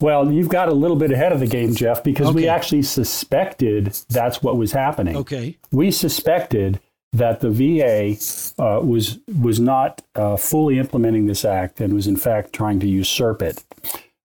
Well, 0.00 0.30
you've 0.30 0.50
got 0.50 0.68
a 0.68 0.74
little 0.74 0.96
bit 0.96 1.10
ahead 1.10 1.32
of 1.32 1.40
the 1.40 1.46
game, 1.46 1.74
Jeff, 1.74 2.04
because 2.04 2.28
okay. 2.28 2.36
we 2.36 2.48
actually 2.48 2.82
suspected 2.82 3.94
that's 4.10 4.42
what 4.42 4.58
was 4.58 4.72
happening. 4.72 5.16
Okay. 5.16 5.56
We 5.72 5.90
suspected 5.90 6.80
that 7.14 7.40
the 7.40 7.50
VA 7.50 8.16
uh, 8.62 8.80
was 8.80 9.18
was 9.40 9.58
not 9.58 10.02
uh, 10.14 10.36
fully 10.36 10.78
implementing 10.78 11.26
this 11.26 11.44
act 11.44 11.80
and 11.80 11.94
was 11.94 12.06
in 12.06 12.16
fact 12.16 12.52
trying 12.52 12.78
to 12.80 12.86
usurp 12.86 13.40
it. 13.40 13.64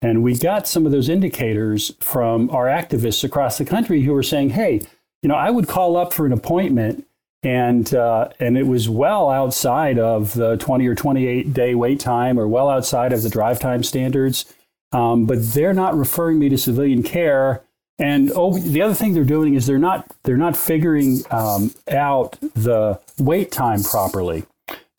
And 0.02 0.24
we 0.24 0.36
got 0.36 0.68
some 0.68 0.86
of 0.86 0.92
those 0.92 1.10
indicators 1.10 1.94
from 2.00 2.50
our 2.50 2.66
activists 2.66 3.24
across 3.24 3.58
the 3.58 3.66
country 3.66 4.02
who 4.02 4.14
were 4.14 4.24
saying, 4.24 4.50
"Hey, 4.50 4.82
you 5.22 5.30
know, 5.30 5.36
I 5.36 5.52
would 5.52 5.68
call 5.68 5.96
up 5.96 6.12
for 6.12 6.26
an 6.26 6.34
appointment." 6.34 7.06
And 7.44 7.94
uh, 7.96 8.30
and 8.40 8.58
it 8.58 8.68
was 8.68 8.90
well 8.90 9.30
outside 9.30 9.98
of 9.98 10.34
the 10.34 10.58
20 10.58 10.86
or 10.86 10.96
28 10.96 11.54
day 11.54 11.76
wait 11.76 12.00
time, 12.00 12.38
or 12.38 12.48
well 12.48 12.70
outside 12.70 13.14
of 13.14 13.24
the 13.24 13.30
drive 13.30 13.60
time 13.60 13.84
standards. 13.84 14.46
Um, 14.94 15.26
but 15.26 15.54
they're 15.54 15.74
not 15.74 15.98
referring 15.98 16.40
me 16.40 16.50
to 16.50 16.58
civilian 16.58 17.04
care. 17.04 17.62
And 17.98 18.32
oh, 18.36 18.58
the 18.58 18.82
other 18.82 18.94
thing 18.94 19.14
they're 19.14 19.24
doing 19.24 19.54
is 19.54 19.68
they're 19.68 19.78
not 19.78 20.06
they're 20.24 20.38
not 20.38 20.58
figuring 20.58 21.22
um, 21.30 21.74
out 21.90 22.38
the 22.56 23.00
wait 23.20 23.52
time 23.52 23.84
properly. 23.84 24.44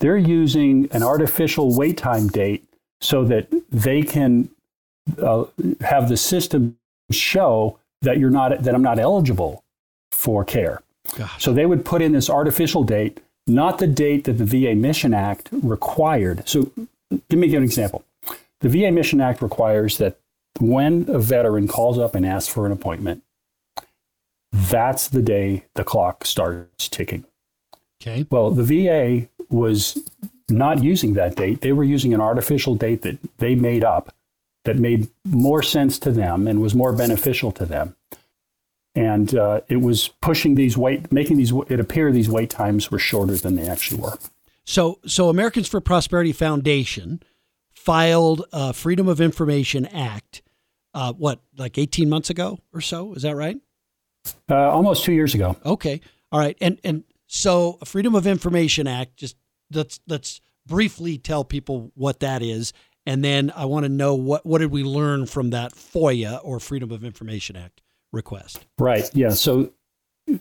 They're 0.00 0.16
using 0.16 0.88
an 0.92 1.02
artificial 1.02 1.76
wait 1.76 1.98
time 1.98 2.28
date 2.28 2.64
so 3.00 3.24
that 3.24 3.48
they 3.70 4.02
can 4.02 4.48
uh, 5.20 5.44
have 5.80 6.08
the 6.08 6.16
system 6.16 6.78
show 7.10 7.78
that 8.02 8.18
you're 8.18 8.30
not 8.30 8.62
that 8.62 8.74
I'm 8.74 8.82
not 8.82 8.98
eligible 8.98 9.64
for 10.12 10.44
care. 10.44 10.82
Gosh. 11.16 11.42
So 11.42 11.52
they 11.52 11.66
would 11.66 11.84
put 11.84 12.02
in 12.02 12.12
this 12.12 12.30
artificial 12.30 12.84
date, 12.84 13.20
not 13.46 13.78
the 13.78 13.86
date 13.86 14.24
that 14.24 14.34
the 14.34 14.44
VA 14.44 14.74
Mission 14.74 15.14
Act 15.14 15.48
required. 15.50 16.48
So, 16.48 16.70
give 17.28 17.38
me 17.38 17.54
an 17.54 17.62
example. 17.62 18.04
The 18.62 18.68
VA 18.68 18.92
Mission 18.92 19.20
Act 19.20 19.42
requires 19.42 19.98
that 19.98 20.18
when 20.60 21.06
a 21.08 21.18
veteran 21.18 21.68
calls 21.68 21.98
up 21.98 22.14
and 22.14 22.24
asks 22.24 22.52
for 22.52 22.64
an 22.64 22.72
appointment, 22.72 23.22
that's 24.52 25.08
the 25.08 25.22
day 25.22 25.64
the 25.74 25.84
clock 25.84 26.24
starts 26.24 26.88
ticking. 26.88 27.24
Okay. 28.00 28.26
Well, 28.30 28.50
the 28.50 28.62
VA 28.62 29.28
was 29.50 29.98
not 30.48 30.82
using 30.82 31.14
that 31.14 31.36
date. 31.36 31.60
They 31.60 31.72
were 31.72 31.84
using 31.84 32.14
an 32.14 32.20
artificial 32.20 32.74
date 32.74 33.02
that 33.02 33.18
they 33.38 33.54
made 33.54 33.84
up 33.84 34.14
that 34.64 34.76
made 34.76 35.08
more 35.24 35.62
sense 35.62 35.98
to 36.00 36.12
them 36.12 36.46
and 36.46 36.60
was 36.60 36.74
more 36.74 36.92
beneficial 36.92 37.50
to 37.52 37.66
them. 37.66 37.96
And 38.94 39.34
uh, 39.34 39.62
it 39.68 39.80
was 39.80 40.08
pushing 40.20 40.54
these 40.54 40.76
wait, 40.76 41.10
making 41.10 41.36
these, 41.36 41.52
it 41.68 41.80
appear 41.80 42.12
these 42.12 42.28
wait 42.28 42.50
times 42.50 42.90
were 42.90 42.98
shorter 42.98 43.36
than 43.36 43.56
they 43.56 43.68
actually 43.68 44.00
were. 44.00 44.18
So, 44.64 45.00
so 45.06 45.28
Americans 45.28 45.68
for 45.68 45.80
Prosperity 45.80 46.32
Foundation 46.32 47.22
filed 47.84 48.44
a 48.52 48.72
Freedom 48.72 49.08
of 49.08 49.20
Information 49.20 49.86
Act, 49.86 50.42
uh, 50.94 51.12
what, 51.12 51.40
like 51.56 51.78
18 51.78 52.08
months 52.08 52.30
ago 52.30 52.58
or 52.72 52.80
so? 52.80 53.12
Is 53.14 53.22
that 53.22 53.34
right? 53.34 53.58
Uh, 54.48 54.54
almost 54.54 55.04
two 55.04 55.12
years 55.12 55.34
ago. 55.34 55.56
Okay. 55.66 56.00
All 56.30 56.38
right. 56.38 56.56
And, 56.60 56.78
and 56.84 57.02
so 57.26 57.78
a 57.80 57.84
Freedom 57.84 58.14
of 58.14 58.26
Information 58.26 58.86
Act, 58.86 59.16
just 59.16 59.36
let's, 59.72 59.98
let's 60.06 60.40
briefly 60.64 61.18
tell 61.18 61.44
people 61.44 61.90
what 61.94 62.20
that 62.20 62.40
is. 62.40 62.72
And 63.04 63.24
then 63.24 63.52
I 63.56 63.64
want 63.64 63.84
to 63.84 63.88
know 63.88 64.14
what, 64.14 64.46
what 64.46 64.58
did 64.58 64.70
we 64.70 64.84
learn 64.84 65.26
from 65.26 65.50
that 65.50 65.72
FOIA 65.72 66.38
or 66.44 66.60
Freedom 66.60 66.92
of 66.92 67.02
Information 67.02 67.56
Act 67.56 67.80
request? 68.12 68.64
Right. 68.78 69.10
Yeah. 69.12 69.30
So 69.30 69.72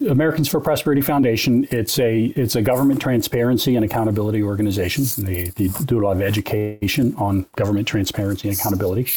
Americans 0.07 0.47
for 0.47 0.59
Prosperity 0.59 1.01
Foundation. 1.01 1.67
It's 1.71 1.99
a 1.99 2.25
it's 2.35 2.55
a 2.55 2.61
government 2.61 3.01
transparency 3.01 3.75
and 3.75 3.85
accountability 3.85 4.43
organization. 4.43 5.05
They, 5.25 5.45
they 5.55 5.67
do 5.85 5.99
a 5.99 6.03
lot 6.03 6.15
of 6.15 6.21
education 6.21 7.15
on 7.17 7.45
government 7.55 7.87
transparency 7.87 8.49
and 8.49 8.57
accountability. 8.57 9.07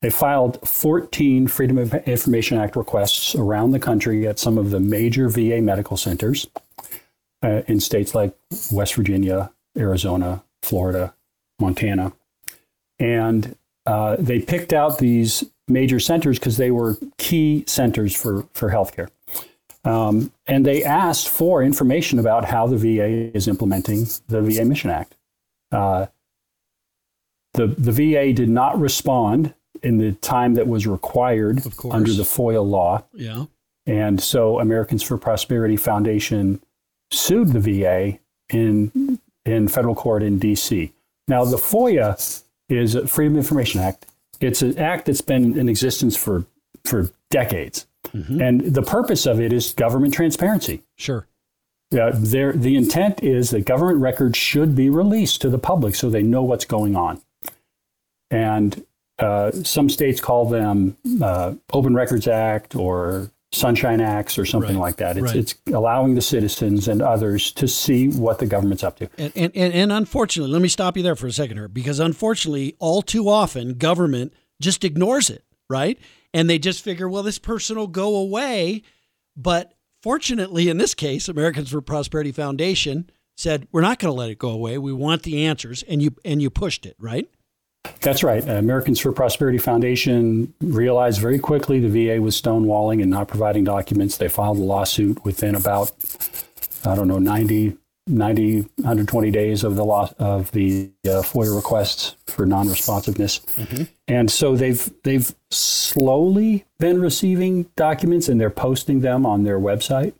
They 0.00 0.10
filed 0.10 0.66
14 0.68 1.46
Freedom 1.46 1.78
of 1.78 1.94
Information 1.94 2.58
Act 2.58 2.74
requests 2.74 3.36
around 3.36 3.70
the 3.70 3.78
country 3.78 4.26
at 4.26 4.38
some 4.38 4.58
of 4.58 4.70
the 4.70 4.80
major 4.80 5.28
VA 5.28 5.60
medical 5.62 5.96
centers 5.96 6.48
uh, 7.42 7.62
in 7.68 7.78
states 7.78 8.14
like 8.14 8.36
West 8.72 8.94
Virginia, 8.94 9.52
Arizona, 9.78 10.42
Florida, 10.62 11.14
Montana, 11.60 12.12
and 12.98 13.56
uh, 13.86 14.16
they 14.18 14.40
picked 14.40 14.72
out 14.72 14.98
these 14.98 15.44
major 15.68 16.00
centers 16.00 16.38
because 16.38 16.56
they 16.56 16.70
were 16.70 16.96
key 17.18 17.64
centers 17.66 18.14
for 18.14 18.46
for 18.52 18.70
healthcare. 18.70 19.08
Um, 19.84 20.32
and 20.46 20.64
they 20.64 20.84
asked 20.84 21.28
for 21.28 21.62
information 21.62 22.18
about 22.18 22.44
how 22.44 22.66
the 22.66 22.76
VA 22.76 23.36
is 23.36 23.48
implementing 23.48 24.06
the 24.28 24.40
VA 24.40 24.64
Mission 24.64 24.90
Act. 24.90 25.16
Uh, 25.72 26.06
the, 27.54 27.66
the 27.66 27.92
VA 27.92 28.32
did 28.32 28.48
not 28.48 28.78
respond 28.78 29.54
in 29.82 29.98
the 29.98 30.12
time 30.12 30.54
that 30.54 30.68
was 30.68 30.86
required 30.86 31.62
under 31.90 32.12
the 32.12 32.22
FOIA 32.22 32.64
law. 32.64 33.02
Yeah. 33.12 33.46
And 33.86 34.20
so 34.20 34.60
Americans 34.60 35.02
for 35.02 35.18
Prosperity 35.18 35.76
Foundation 35.76 36.62
sued 37.10 37.48
the 37.48 37.60
VA 37.60 38.18
in 38.50 39.18
in 39.44 39.66
federal 39.66 39.94
court 39.94 40.22
in 40.22 40.38
DC. 40.38 40.92
Now 41.26 41.44
the 41.44 41.56
FOIA 41.56 42.42
is 42.68 42.94
a 42.94 43.06
Freedom 43.08 43.34
of 43.34 43.38
Information 43.38 43.80
Act. 43.80 44.06
It's 44.40 44.62
an 44.62 44.78
act 44.78 45.06
that's 45.06 45.20
been 45.20 45.58
in 45.58 45.68
existence 45.68 46.16
for 46.16 46.46
for 46.84 47.10
decades. 47.30 47.86
And 48.12 48.74
the 48.74 48.82
purpose 48.82 49.26
of 49.26 49.40
it 49.40 49.52
is 49.52 49.72
government 49.72 50.14
transparency. 50.14 50.82
Sure. 50.96 51.26
Uh, 51.92 52.10
there, 52.14 52.52
the 52.52 52.76
intent 52.76 53.22
is 53.22 53.50
that 53.50 53.66
government 53.66 53.98
records 53.98 54.38
should 54.38 54.74
be 54.74 54.88
released 54.88 55.40
to 55.42 55.50
the 55.50 55.58
public 55.58 55.94
so 55.94 56.08
they 56.08 56.22
know 56.22 56.42
what's 56.42 56.64
going 56.64 56.96
on. 56.96 57.20
And 58.30 58.84
uh, 59.18 59.50
some 59.52 59.90
states 59.90 60.20
call 60.20 60.46
them 60.46 60.96
uh, 61.22 61.54
Open 61.72 61.94
Records 61.94 62.26
Act 62.26 62.74
or 62.74 63.30
Sunshine 63.52 64.00
Acts 64.00 64.38
or 64.38 64.46
something 64.46 64.76
Right, 64.76 64.80
like 64.80 64.96
that. 64.96 65.18
It's, 65.18 65.26
right. 65.26 65.36
it's 65.36 65.54
allowing 65.66 66.14
the 66.14 66.22
citizens 66.22 66.88
and 66.88 67.02
others 67.02 67.52
to 67.52 67.68
see 67.68 68.08
what 68.08 68.38
the 68.38 68.46
government's 68.46 68.82
up 68.82 68.96
to. 68.96 69.10
And, 69.18 69.32
and, 69.36 69.52
and, 69.54 69.74
and 69.74 69.92
unfortunately, 69.92 70.50
let 70.50 70.62
me 70.62 70.68
stop 70.68 70.96
you 70.96 71.02
there 71.02 71.16
for 71.16 71.26
a 71.26 71.32
second 71.32 71.58
here, 71.58 71.68
because 71.68 72.00
unfortunately, 72.00 72.74
all 72.78 73.02
too 73.02 73.28
often, 73.28 73.74
government 73.74 74.32
just 74.60 74.84
ignores 74.84 75.28
it, 75.28 75.44
right? 75.68 75.98
And 76.34 76.48
they 76.48 76.58
just 76.58 76.82
figure, 76.82 77.08
well, 77.08 77.22
this 77.22 77.38
person 77.38 77.76
will 77.76 77.86
go 77.86 78.16
away. 78.16 78.82
But 79.36 79.74
fortunately, 80.02 80.68
in 80.68 80.78
this 80.78 80.94
case, 80.94 81.28
Americans 81.28 81.70
for 81.70 81.80
Prosperity 81.80 82.32
Foundation 82.32 83.10
said, 83.36 83.66
we're 83.72 83.80
not 83.80 83.98
going 83.98 84.12
to 84.12 84.18
let 84.18 84.30
it 84.30 84.38
go 84.38 84.50
away. 84.50 84.78
We 84.78 84.92
want 84.92 85.22
the 85.22 85.44
answers. 85.44 85.82
And 85.84 86.02
you, 86.02 86.14
and 86.24 86.40
you 86.40 86.50
pushed 86.50 86.86
it, 86.86 86.96
right? 86.98 87.28
That's 88.00 88.22
right. 88.22 88.46
Uh, 88.46 88.52
Americans 88.52 89.00
for 89.00 89.12
Prosperity 89.12 89.58
Foundation 89.58 90.54
realized 90.60 91.20
very 91.20 91.38
quickly 91.38 91.80
the 91.80 91.88
VA 91.88 92.20
was 92.20 92.40
stonewalling 92.40 93.02
and 93.02 93.10
not 93.10 93.28
providing 93.28 93.64
documents. 93.64 94.16
They 94.16 94.28
filed 94.28 94.58
a 94.58 94.62
lawsuit 94.62 95.24
within 95.24 95.54
about, 95.54 95.92
I 96.84 96.94
don't 96.94 97.08
know, 97.08 97.18
90, 97.18 97.76
90 98.06 98.62
120 98.76 99.30
days 99.30 99.62
of 99.62 99.76
the 99.76 99.84
loss 99.84 100.12
of 100.14 100.50
the 100.52 100.90
uh, 101.06 101.22
FOIA 101.22 101.54
requests 101.54 102.16
for 102.26 102.44
non-responsiveness. 102.46 103.40
And 104.08 104.30
so 104.30 104.56
they've 104.56 104.90
they've 105.04 105.32
slowly 105.50 106.64
been 106.78 107.00
receiving 107.00 107.64
documents 107.76 108.28
and 108.28 108.40
they're 108.40 108.50
posting 108.50 109.00
them 109.00 109.24
on 109.24 109.44
their 109.44 109.58
website 109.58 110.14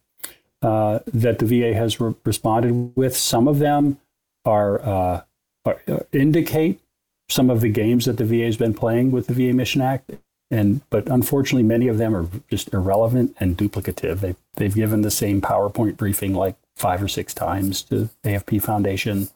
uh, 0.62 1.00
that 1.12 1.38
the 1.38 1.46
VA 1.46 1.74
has 1.74 2.00
re- 2.00 2.14
responded 2.24 2.92
with. 2.96 3.16
Some 3.16 3.48
of 3.48 3.58
them 3.58 3.98
are, 4.44 4.80
uh, 4.80 5.22
are 5.64 5.80
uh, 5.88 5.98
indicate 6.12 6.80
some 7.28 7.50
of 7.50 7.60
the 7.60 7.68
games 7.68 8.04
that 8.04 8.16
the 8.16 8.24
VA 8.24 8.44
has 8.44 8.56
been 8.56 8.74
playing 8.74 9.10
with 9.10 9.26
the 9.26 9.34
VA 9.34 9.52
Mission 9.54 9.80
Act, 9.80 10.12
and 10.50 10.82
but 10.90 11.08
unfortunately, 11.08 11.62
many 11.62 11.88
of 11.88 11.98
them 11.98 12.14
are 12.14 12.28
just 12.50 12.72
irrelevant 12.72 13.36
and 13.40 13.56
duplicative. 13.56 14.20
They 14.20 14.36
they've 14.54 14.74
given 14.74 15.02
the 15.02 15.10
same 15.10 15.40
PowerPoint 15.40 15.96
briefing 15.96 16.34
like 16.34 16.56
five 16.76 17.02
or 17.02 17.08
six 17.08 17.34
times 17.34 17.82
to 17.84 18.08
AFP 18.24 18.62
Foundation. 18.62 19.28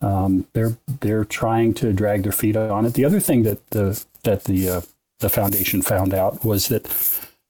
Um, 0.00 0.46
they're 0.52 0.76
they're 1.00 1.24
trying 1.24 1.74
to 1.74 1.92
drag 1.92 2.22
their 2.22 2.32
feet 2.32 2.56
on 2.56 2.84
it. 2.84 2.94
The 2.94 3.04
other 3.04 3.20
thing 3.20 3.42
that 3.44 3.70
the 3.70 4.04
that 4.24 4.44
the 4.44 4.68
uh, 4.68 4.80
the 5.20 5.28
foundation 5.28 5.82
found 5.82 6.12
out 6.12 6.44
was 6.44 6.68
that 6.68 6.84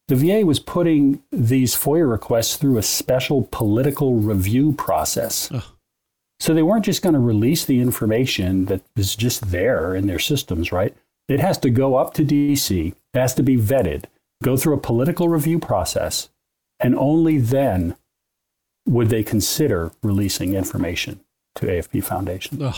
the 0.08 0.14
VA 0.14 0.46
was 0.46 0.60
putting 0.60 1.22
these 1.32 1.74
FOIA 1.74 2.08
requests 2.08 2.56
through 2.56 2.78
a 2.78 2.82
special 2.82 3.48
political 3.50 4.14
review 4.14 4.72
process. 4.72 5.50
So 6.38 6.54
they 6.54 6.62
weren't 6.62 6.84
just 6.84 7.02
going 7.02 7.14
to 7.14 7.18
release 7.18 7.64
the 7.64 7.80
information 7.80 8.66
that 8.66 8.82
is 8.94 9.16
just 9.16 9.50
there 9.50 9.94
in 9.94 10.06
their 10.06 10.18
systems, 10.18 10.70
right? 10.70 10.94
It 11.28 11.40
has 11.40 11.58
to 11.58 11.70
go 11.70 11.96
up 11.96 12.14
to 12.14 12.24
DC, 12.24 12.88
it 12.88 12.94
has 13.14 13.34
to 13.34 13.42
be 13.42 13.56
vetted, 13.56 14.04
go 14.44 14.56
through 14.56 14.74
a 14.74 14.80
political 14.80 15.28
review 15.28 15.58
process, 15.58 16.28
and 16.78 16.94
only 16.94 17.38
then 17.38 17.96
would 18.86 19.08
they 19.08 19.22
consider 19.22 19.92
releasing 20.02 20.54
information 20.54 21.20
to 21.56 21.66
AFP 21.66 22.04
Foundation. 22.04 22.62
Ugh. 22.62 22.76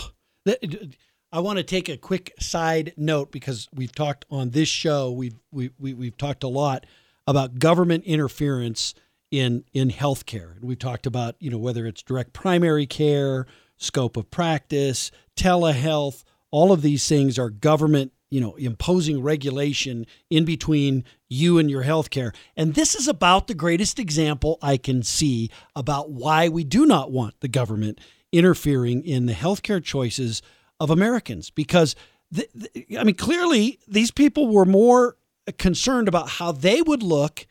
I 1.31 1.39
want 1.41 1.57
to 1.57 1.63
take 1.63 1.89
a 1.89 1.97
quick 1.97 2.33
side 2.39 2.93
note 2.97 3.31
because 3.31 3.67
we've 3.73 3.93
talked 3.93 4.25
on 4.31 4.49
this 4.49 4.67
show. 4.67 5.11
We've 5.11 5.35
we, 5.51 5.69
we 5.77 5.93
we've 5.93 6.17
talked 6.17 6.43
a 6.43 6.47
lot 6.47 6.85
about 7.27 7.59
government 7.59 8.05
interference 8.05 8.95
in 9.29 9.63
in 9.73 9.91
healthcare, 9.91 10.55
and 10.55 10.65
we've 10.65 10.79
talked 10.79 11.05
about 11.05 11.35
you 11.39 11.51
know 11.51 11.59
whether 11.59 11.85
it's 11.85 12.01
direct 12.01 12.33
primary 12.33 12.87
care, 12.87 13.45
scope 13.77 14.17
of 14.17 14.31
practice, 14.31 15.11
telehealth. 15.35 16.23
All 16.51 16.71
of 16.71 16.81
these 16.81 17.07
things 17.07 17.37
are 17.37 17.51
government 17.51 18.11
you 18.29 18.39
know 18.39 18.55
imposing 18.55 19.21
regulation 19.21 20.05
in 20.29 20.45
between 20.45 21.03
you 21.27 21.57
and 21.57 21.69
your 21.69 21.83
healthcare. 21.83 22.33
And 22.55 22.73
this 22.73 22.95
is 22.95 23.07
about 23.07 23.47
the 23.47 23.53
greatest 23.53 23.99
example 23.99 24.57
I 24.61 24.77
can 24.77 25.03
see 25.03 25.49
about 25.75 26.11
why 26.11 26.49
we 26.49 26.63
do 26.63 26.85
not 26.85 27.11
want 27.11 27.39
the 27.39 27.47
government 27.47 27.99
interfering 28.31 29.03
in 29.03 29.25
the 29.25 29.33
healthcare 29.33 29.83
choices 29.83 30.41
of 30.79 30.89
Americans 30.89 31.49
because 31.49 31.95
th- 32.33 32.49
th- 32.53 32.85
I 32.97 33.03
mean 33.03 33.15
clearly 33.15 33.79
these 33.87 34.11
people 34.11 34.47
were 34.47 34.65
more 34.65 35.17
concerned 35.57 36.07
about 36.07 36.29
how 36.29 36.51
they 36.51 36.81
would 36.81 37.03
look 37.03 37.47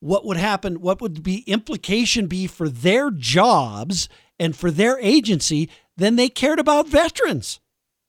what 0.00 0.24
would 0.24 0.38
happen 0.38 0.80
what 0.80 1.00
would 1.00 1.22
be 1.22 1.40
implication 1.46 2.26
be 2.26 2.46
for 2.46 2.68
their 2.68 3.10
jobs 3.10 4.08
and 4.38 4.56
for 4.56 4.70
their 4.70 4.98
agency 5.00 5.68
than 5.96 6.16
they 6.16 6.28
cared 6.28 6.58
about 6.58 6.88
veterans 6.88 7.60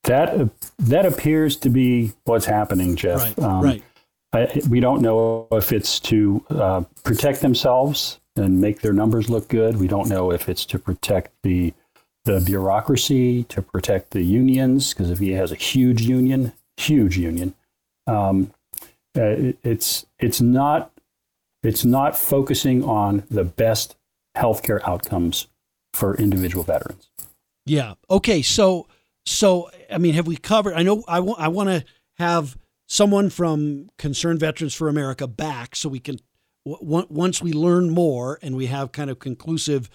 That 0.04 0.50
that 0.80 1.06
appears 1.06 1.56
to 1.58 1.70
be 1.70 2.12
what's 2.26 2.46
happening, 2.46 2.96
Jeff. 2.96 3.20
right 3.20 3.40
Um, 3.40 3.64
right 3.64 3.84
I, 4.34 4.62
we 4.70 4.80
don't 4.80 5.02
know 5.02 5.48
if 5.52 5.72
it's 5.72 6.00
to 6.02 6.44
uh, 6.50 6.82
protect 7.04 7.42
themselves 7.42 8.20
and 8.36 8.60
make 8.60 8.82
their 8.82 8.92
numbers 8.94 9.30
look 9.30 9.48
good. 9.48 9.78
We 9.78 9.88
don't 9.88 10.10
know 10.10 10.32
if 10.32 10.50
it's 10.50 10.66
to 10.68 10.80
protect 10.80 11.32
the 11.44 11.74
the 12.26 12.40
bureaucracy, 12.42 13.44
to 13.46 13.62
protect 13.62 14.12
the 14.12 14.24
unions, 14.24 14.94
because 14.94 15.10
if 15.12 15.20
VA 15.20 15.36
has 15.36 15.52
a 15.52 15.56
huge 15.56 16.02
union, 16.04 16.54
huge 16.78 17.18
union. 17.18 17.54
Um, 18.08 18.52
uh, 19.18 19.22
it- 19.24 19.58
it's 19.64 20.06
it's 20.20 20.42
not 20.42 20.92
it's 21.62 21.86
not 21.86 22.18
focusing 22.18 22.84
on 22.84 23.24
the 23.30 23.44
best 23.46 23.96
healthcare 24.36 24.82
outcomes 24.86 25.48
for 25.94 26.16
individual 26.16 26.64
veterans. 26.64 27.10
Yeah. 27.66 27.94
Okay. 28.10 28.42
So, 28.42 28.88
so 29.26 29.70
I 29.92 29.98
mean, 29.98 30.14
have 30.14 30.28
we 30.28 30.38
covered? 30.38 30.74
I 30.74 30.84
know 30.84 31.04
I 31.08 31.20
want 31.20 31.40
I 31.40 31.48
want 31.48 31.70
to 31.70 31.84
have 32.18 32.58
someone 32.88 33.30
from 33.30 33.90
Concerned 33.98 34.40
Veterans 34.40 34.74
for 34.74 34.90
America 34.90 35.28
back, 35.28 35.76
so 35.76 35.90
we 35.90 36.00
can 36.00 36.20
w- 36.66 37.08
once 37.10 37.42
we 37.42 37.54
learn 37.54 37.90
more 37.90 38.40
and 38.42 38.56
we 38.56 38.68
have 38.68 38.92
kind 38.92 39.10
of 39.10 39.20
conclusive 39.20 39.90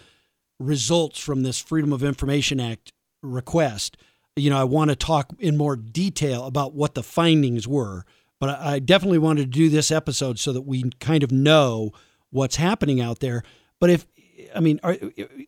results 0.58 1.18
from 1.18 1.42
this 1.42 1.58
Freedom 1.58 1.92
of 1.92 2.02
Information 2.02 2.60
Act 2.60 2.92
request. 3.22 3.96
You 4.36 4.50
know, 4.50 4.58
I 4.58 4.64
want 4.64 4.90
to 4.90 4.96
talk 4.96 5.32
in 5.38 5.56
more 5.56 5.76
detail 5.76 6.44
about 6.44 6.74
what 6.74 6.94
the 6.94 7.02
findings 7.02 7.66
were, 7.66 8.04
but 8.40 8.58
I, 8.58 8.78
definitely 8.78 9.18
wanted 9.18 9.42
to 9.42 9.58
do 9.58 9.68
this 9.68 9.90
episode 9.90 10.38
so 10.38 10.52
that 10.52 10.62
we 10.62 10.90
kind 11.00 11.22
of 11.22 11.32
know 11.32 11.92
what's 12.30 12.56
happening 12.56 13.00
out 13.00 13.18
there. 13.18 13.42
But 13.80 13.90
if 13.90 14.06
I 14.54 14.60
mean, 14.60 14.78
are, 14.82 14.96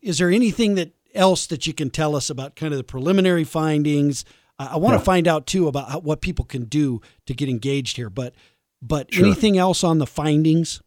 is 0.01 0.17
there 0.17 0.29
anything 0.29 0.75
that 0.75 0.91
else 1.13 1.47
that 1.47 1.67
you 1.67 1.73
can 1.73 1.89
tell 1.89 2.15
us 2.15 2.29
about 2.29 2.55
kind 2.55 2.73
of 2.73 2.77
the 2.77 2.83
preliminary 2.83 3.43
findings? 3.43 4.25
I, 4.59 4.67
I 4.73 4.77
want 4.77 4.93
to 4.93 4.99
Yeah. 4.99 5.03
find 5.03 5.27
out 5.27 5.45
too 5.47 5.67
about 5.67 5.89
how, 5.89 5.99
what 5.99 6.21
people 6.21 6.45
can 6.45 6.65
do 6.65 7.01
to 7.27 7.33
get 7.33 7.49
engaged 7.49 7.97
here. 7.97 8.09
But 8.09 8.33
but 8.81 9.13
Sure. 9.13 9.25
anything 9.25 9.57
else 9.57 9.83
on 9.83 9.99
the 9.99 10.07
findings? 10.07 10.81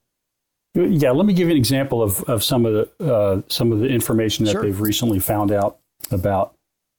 Yeah, 0.74 1.12
let 1.12 1.26
me 1.26 1.32
give 1.34 1.46
you 1.46 1.52
an 1.52 1.56
example 1.58 2.02
of, 2.02 2.22
of 2.24 2.42
some 2.42 2.66
of 2.66 2.72
the 2.98 3.14
uh, 3.14 3.42
some 3.48 3.70
of 3.70 3.78
the 3.78 3.87
information 3.87 4.44
that 4.46 4.52
Sure. 4.52 4.62
they've 4.62 4.80
recently 4.80 5.20
found 5.20 5.52
out 5.52 5.78
about. 6.10 6.54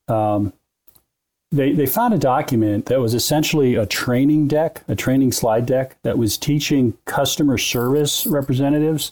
Um, 0.07 0.53
they 1.51 1.73
they 1.73 1.85
found 1.85 2.13
a 2.13 2.17
document 2.17 2.85
that 2.85 2.99
was 3.01 3.13
essentially 3.13 3.75
a 3.75 3.85
training 3.85 4.47
deck, 4.47 4.83
a 4.87 4.95
training 4.95 5.31
slide 5.33 5.65
deck 5.65 5.97
that 6.03 6.17
was 6.17 6.37
teaching 6.37 6.97
customer 7.05 7.57
service 7.57 8.25
representatives 8.25 9.11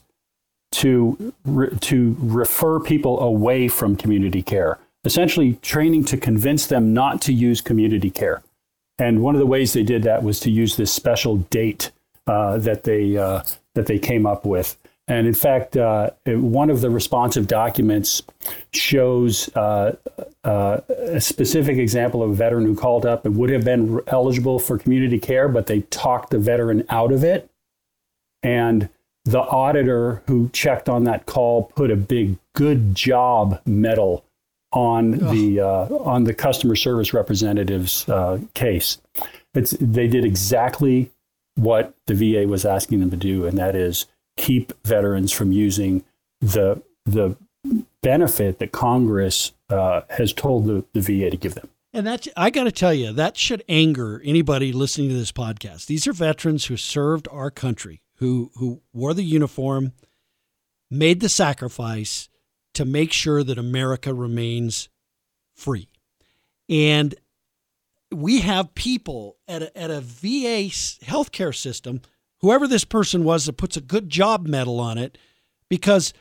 to 0.73 1.33
re, 1.45 1.69
to 1.81 2.15
refer 2.19 2.79
people 2.79 3.19
away 3.19 3.67
from 3.67 3.95
community 3.95 4.41
care. 4.41 4.79
Essentially, 5.05 5.53
training 5.61 6.05
to 6.05 6.17
convince 6.17 6.67
them 6.67 6.93
not 6.93 7.21
to 7.21 7.33
use 7.33 7.61
community 7.61 8.09
care. 8.09 8.41
And 8.99 9.21
one 9.21 9.35
of 9.35 9.39
the 9.39 9.45
ways 9.45 9.73
they 9.73 9.83
did 9.83 10.03
that 10.03 10.23
was 10.23 10.39
to 10.41 10.51
use 10.51 10.75
this 10.75 10.91
special 10.91 11.37
date 11.37 11.91
uh, 12.27 12.57
that 12.59 12.83
they 12.83 13.17
uh, 13.17 13.43
that 13.73 13.87
they 13.87 13.99
came 13.99 14.25
up 14.25 14.45
with. 14.45 14.77
And 15.07 15.27
in 15.27 15.33
fact, 15.33 15.75
uh, 15.75 16.11
one 16.25 16.69
of 16.69 16.79
the 16.79 16.89
responsive 16.89 17.47
documents 17.47 18.23
shows 18.71 19.53
uh, 19.55 19.97
uh, 20.45 20.79
a 20.87 21.19
specific 21.19 21.77
example 21.77 22.23
of 22.23 22.31
a 22.31 22.33
veteran 22.33 22.65
who 22.65 22.75
called 22.75 23.05
up 23.05 23.25
and 23.25 23.35
would 23.35 23.49
have 23.49 23.65
been 23.65 23.99
eligible 24.07 24.59
for 24.59 24.77
community 24.77 25.19
care, 25.19 25.49
but 25.49 25.67
they 25.67 25.81
talked 25.81 26.29
the 26.29 26.39
veteran 26.39 26.85
out 26.89 27.11
of 27.11 27.23
it. 27.23 27.49
And 28.43 28.87
the 29.25 29.41
auditor 29.41 30.21
who 30.27 30.49
checked 30.49 30.89
on 30.89 31.05
that 31.05 31.25
call 31.25 31.71
put 31.75 31.91
a 31.91 31.95
big 31.95 32.37
"good 32.55 32.95
job" 32.95 33.61
medal 33.65 34.25
on 34.71 35.11
the 35.11 35.59
uh, 35.59 35.85
on 36.03 36.25
the 36.25 36.33
customer 36.33 36.75
service 36.75 37.13
representative's 37.13 38.07
uh, 38.09 38.39
case. 38.53 38.99
It's 39.53 39.71
they 39.79 40.07
did 40.07 40.25
exactly 40.25 41.11
what 41.55 41.93
the 42.07 42.15
VA 42.15 42.47
was 42.47 42.65
asking 42.65 42.99
them 42.99 43.11
to 43.11 43.17
do, 43.17 43.45
and 43.45 43.57
that 43.57 43.75
is 43.75 44.07
keep 44.37 44.73
veterans 44.83 45.31
from 45.31 45.51
using 45.51 46.03
the 46.41 46.81
the 47.05 47.37
benefit 48.01 48.59
that 48.59 48.71
Congress 48.71 49.53
uh, 49.69 50.01
has 50.09 50.33
told 50.33 50.65
the, 50.65 50.83
the 50.93 51.01
VA 51.01 51.29
to 51.29 51.37
give 51.37 51.55
them. 51.55 51.69
And 51.93 52.07
that 52.07 52.27
I 52.35 52.49
got 52.49 52.63
to 52.63 52.71
tell 52.71 52.93
you, 52.93 53.13
that 53.13 53.37
should 53.37 53.63
anger 53.69 54.21
anybody 54.25 54.73
listening 54.73 55.09
to 55.09 55.15
this 55.15 55.31
podcast. 55.31 55.85
These 55.85 56.07
are 56.07 56.13
veterans 56.13 56.65
who 56.65 56.75
served 56.75 57.27
our 57.31 57.51
country, 57.51 58.01
who 58.15 58.51
who 58.55 58.81
wore 58.93 59.13
the 59.13 59.23
uniform, 59.23 59.93
made 60.89 61.19
the 61.19 61.29
sacrifice 61.29 62.29
to 62.73 62.85
make 62.85 63.11
sure 63.11 63.43
that 63.43 63.57
America 63.57 64.13
remains 64.13 64.89
free. 65.55 65.87
And 66.69 67.15
we 68.11 68.41
have 68.41 68.75
people 68.75 69.37
at 69.47 69.63
a, 69.63 69.77
at 69.77 69.91
a 69.91 70.01
VA 70.01 70.69
healthcare 71.05 71.55
system, 71.55 72.01
whoever 72.39 72.67
this 72.67 72.85
person 72.85 73.23
was 73.23 73.45
that 73.45 73.57
puts 73.57 73.77
a 73.77 73.81
good 73.81 74.09
job 74.09 74.47
medal 74.47 74.79
on 74.79 74.97
it, 74.97 75.17
because 75.69 76.13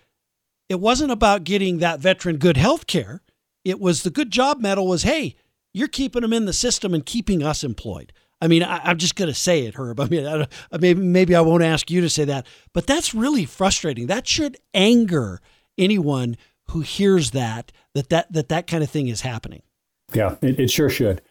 it 0.69 0.81
wasn't 0.81 1.13
about 1.13 1.45
getting 1.45 1.79
that 1.79 2.01
veteran 2.01 2.39
good 2.39 2.57
health 2.57 2.87
care. 2.87 3.23
It 3.65 3.79
was 3.79 4.03
the 4.03 4.11
good 4.11 4.31
job 4.31 4.61
medal 4.61 4.87
was, 4.87 5.03
hey, 5.03 5.37
you're 5.73 5.89
keeping 5.89 6.23
them 6.23 6.33
in 6.33 6.47
the 6.47 6.53
system 6.53 6.95
and 6.95 7.05
keeping 7.05 7.43
us 7.43 7.63
employed. 7.63 8.13
I 8.43 8.49
mean, 8.49 8.65
I, 8.65 8.91
am 8.91 8.99
just 8.99 9.15
going 9.15 9.29
to 9.29 9.35
say 9.35 9.67
it, 9.67 9.77
Herb. 9.77 10.01
I 10.01 10.07
mean, 10.07 10.27
I, 10.27 10.47
maybe 10.77 11.01
maybe 11.01 11.37
I 11.37 11.41
won't 11.41 11.63
ask 11.63 11.93
you 11.93 12.01
to 12.01 12.11
say 12.11 12.25
that, 12.25 12.45
but 12.73 12.89
that's 12.89 13.15
really 13.15 13.45
frustrating. 13.45 14.09
That 14.09 14.27
should 14.27 14.57
anger 14.75 15.41
anyone 15.79 16.37
who 16.71 16.81
hears 16.81 17.31
that 17.31 17.71
that 17.95 18.09
that 18.09 18.33
that 18.33 18.49
that 18.49 18.67
kind 18.67 18.83
of 18.83 18.91
thing 18.91 19.07
is 19.07 19.21
happening. 19.21 19.63
Yeah, 20.13 20.35
it, 20.43 20.59
it 20.59 20.71
sure 20.73 20.91
should. 20.91 21.23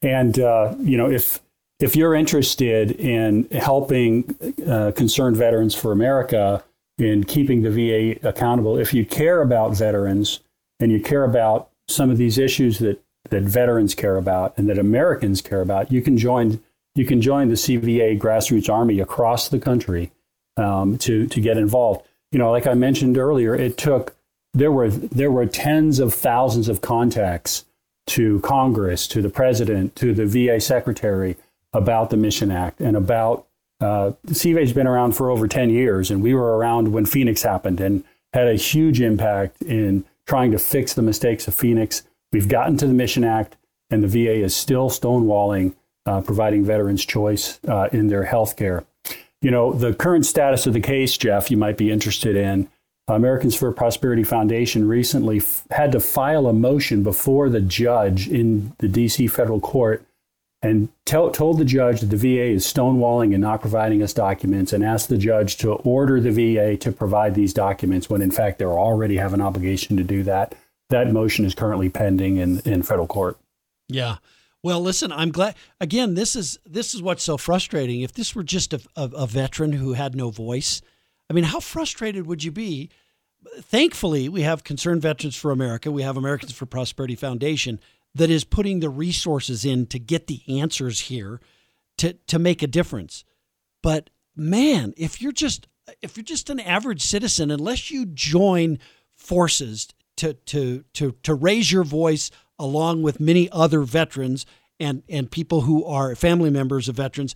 And 0.00 0.38
uh, 0.38 0.76
you 0.78 0.96
know, 0.96 1.10
if 1.10 1.40
if 1.80 1.96
you're 1.96 2.14
interested 2.14 2.92
in 2.92 3.48
helping 3.50 4.36
uh, 4.64 4.92
concerned 4.94 5.36
veterans 5.36 5.74
for 5.74 5.90
America 5.90 6.62
in 6.98 7.24
keeping 7.24 7.62
the 7.62 7.70
VA 7.70 8.28
accountable, 8.28 8.78
if 8.78 8.94
you 8.94 9.04
care 9.04 9.42
about 9.42 9.76
veterans 9.76 10.38
and 10.78 10.92
you 10.92 11.00
care 11.00 11.24
about 11.24 11.70
some 11.88 12.10
of 12.10 12.16
these 12.16 12.38
issues 12.38 12.78
that 12.78 13.02
that 13.30 13.42
veterans 13.42 13.94
care 13.94 14.16
about 14.16 14.56
and 14.56 14.68
that 14.68 14.78
Americans 14.78 15.40
care 15.40 15.60
about, 15.60 15.90
you 15.90 16.02
can 16.02 16.16
join 16.16 16.60
you 16.94 17.06
can 17.06 17.22
join 17.22 17.48
the 17.48 17.54
CVA 17.54 18.18
grassroots 18.18 18.68
army 18.68 18.98
across 18.98 19.48
the 19.48 19.58
country 19.58 20.12
um, 20.56 20.98
to 20.98 21.26
to 21.26 21.40
get 21.40 21.56
involved. 21.56 22.06
You 22.32 22.38
know, 22.38 22.50
like 22.50 22.66
I 22.66 22.74
mentioned 22.74 23.16
earlier, 23.16 23.54
it 23.54 23.76
took 23.76 24.16
there 24.54 24.72
were 24.72 24.88
there 24.90 25.30
were 25.30 25.46
tens 25.46 25.98
of 25.98 26.12
thousands 26.12 26.68
of 26.68 26.80
contacts 26.80 27.64
to 28.08 28.40
Congress, 28.40 29.06
to 29.08 29.22
the 29.22 29.30
president, 29.30 29.94
to 29.96 30.12
the 30.12 30.26
VA 30.26 30.60
secretary 30.60 31.36
about 31.72 32.10
the 32.10 32.16
Mission 32.16 32.50
Act 32.50 32.80
and 32.80 32.96
about 32.96 33.46
uh, 33.80 34.12
CVA 34.26 34.60
has 34.60 34.72
been 34.72 34.86
around 34.86 35.12
for 35.12 35.30
over 35.30 35.48
10 35.48 35.70
years, 35.70 36.10
and 36.10 36.22
we 36.22 36.34
were 36.34 36.56
around 36.56 36.92
when 36.92 37.06
Phoenix 37.06 37.42
happened 37.42 37.80
and 37.80 38.04
had 38.32 38.46
a 38.46 38.54
huge 38.54 39.00
impact 39.00 39.62
in 39.62 40.04
trying 40.26 40.50
to 40.50 40.58
fix 40.58 40.94
the 40.94 41.02
mistakes 41.02 41.48
of 41.48 41.54
Phoenix. 41.54 42.02
We've 42.32 42.48
gotten 42.48 42.76
to 42.78 42.86
the 42.86 42.92
Mission 42.92 43.24
Act, 43.24 43.56
and 43.90 44.02
the 44.02 44.08
VA 44.08 44.44
is 44.44 44.54
still 44.54 44.88
stonewalling, 44.88 45.74
uh, 46.06 46.20
providing 46.20 46.64
veterans 46.64 47.04
choice 47.04 47.58
uh, 47.66 47.88
in 47.92 48.06
their 48.06 48.24
health 48.24 48.56
care. 48.56 48.84
You 49.42 49.50
know, 49.50 49.72
the 49.72 49.94
current 49.94 50.26
status 50.26 50.66
of 50.66 50.74
the 50.74 50.80
case, 50.80 51.16
Jeff, 51.16 51.50
you 51.50 51.56
might 51.56 51.76
be 51.76 51.90
interested 51.90 52.36
in 52.36 52.68
Americans 53.08 53.56
for 53.56 53.72
Prosperity 53.72 54.22
Foundation 54.22 54.86
recently 54.86 55.38
f- 55.38 55.64
had 55.70 55.92
to 55.92 56.00
file 56.00 56.46
a 56.46 56.52
motion 56.52 57.02
before 57.02 57.48
the 57.48 57.60
judge 57.60 58.28
in 58.28 58.74
the 58.78 58.86
DC 58.86 59.30
federal 59.30 59.60
court 59.60 60.04
and 60.62 60.90
told 61.06 61.58
the 61.58 61.64
judge 61.64 62.00
that 62.00 62.10
the 62.10 62.16
VA 62.16 62.44
is 62.44 62.66
stonewalling 62.66 63.32
and 63.32 63.40
not 63.40 63.62
providing 63.62 64.02
us 64.02 64.12
documents 64.12 64.74
and 64.74 64.84
asked 64.84 65.08
the 65.08 65.16
judge 65.16 65.56
to 65.56 65.72
order 65.72 66.20
the 66.20 66.30
VA 66.30 66.76
to 66.76 66.92
provide 66.92 67.34
these 67.34 67.54
documents 67.54 68.10
when 68.10 68.20
in 68.20 68.30
fact 68.30 68.58
they 68.58 68.66
already 68.66 69.16
have 69.16 69.32
an 69.32 69.40
obligation 69.40 69.96
to 69.96 70.04
do 70.04 70.22
that. 70.22 70.54
That 70.90 71.10
motion 71.12 71.44
is 71.44 71.54
currently 71.54 71.88
pending 71.88 72.36
in, 72.36 72.60
in 72.60 72.82
federal 72.82 73.06
court. 73.06 73.38
Yeah. 73.88 74.16
Well, 74.62 74.80
listen, 74.80 75.10
I'm 75.10 75.30
glad. 75.30 75.54
Again, 75.80 76.14
this 76.14 76.36
is 76.36 76.58
this 76.66 76.94
is 76.94 77.00
what's 77.00 77.22
so 77.22 77.36
frustrating. 77.36 78.02
If 78.02 78.12
this 78.12 78.34
were 78.34 78.42
just 78.42 78.74
a, 78.74 78.80
a, 78.94 79.04
a 79.04 79.26
veteran 79.26 79.72
who 79.72 79.94
had 79.94 80.14
no 80.14 80.30
voice, 80.30 80.82
I 81.30 81.32
mean, 81.32 81.44
how 81.44 81.60
frustrated 81.60 82.26
would 82.26 82.44
you 82.44 82.52
be? 82.52 82.90
Thankfully, 83.60 84.28
we 84.28 84.42
have 84.42 84.64
Concerned 84.64 85.00
Veterans 85.00 85.36
for 85.36 85.50
America, 85.50 85.90
we 85.90 86.02
have 86.02 86.18
Americans 86.18 86.52
for 86.52 86.66
Prosperity 86.66 87.16
Foundation 87.16 87.80
that 88.14 88.28
is 88.28 88.44
putting 88.44 88.80
the 88.80 88.90
resources 88.90 89.64
in 89.64 89.86
to 89.86 89.98
get 89.98 90.26
the 90.26 90.42
answers 90.48 91.02
here 91.02 91.40
to 91.98 92.14
to 92.26 92.38
make 92.38 92.62
a 92.62 92.66
difference. 92.66 93.24
But 93.82 94.10
man, 94.36 94.92
if 94.96 95.22
you're 95.22 95.32
just 95.32 95.68
if 96.02 96.16
you're 96.16 96.24
just 96.24 96.50
an 96.50 96.60
average 96.60 97.02
citizen, 97.02 97.50
unless 97.50 97.90
you 97.90 98.04
join 98.06 98.78
forces 99.14 99.88
to 100.20 100.34
to 100.34 100.84
to 100.94 101.12
to 101.22 101.34
raise 101.34 101.72
your 101.72 101.84
voice 101.84 102.30
along 102.58 103.02
with 103.02 103.20
many 103.20 103.50
other 103.50 103.80
veterans 103.80 104.44
and 104.78 105.02
and 105.08 105.30
people 105.30 105.62
who 105.62 105.84
are 105.84 106.14
family 106.14 106.50
members 106.50 106.88
of 106.88 106.96
veterans 106.96 107.34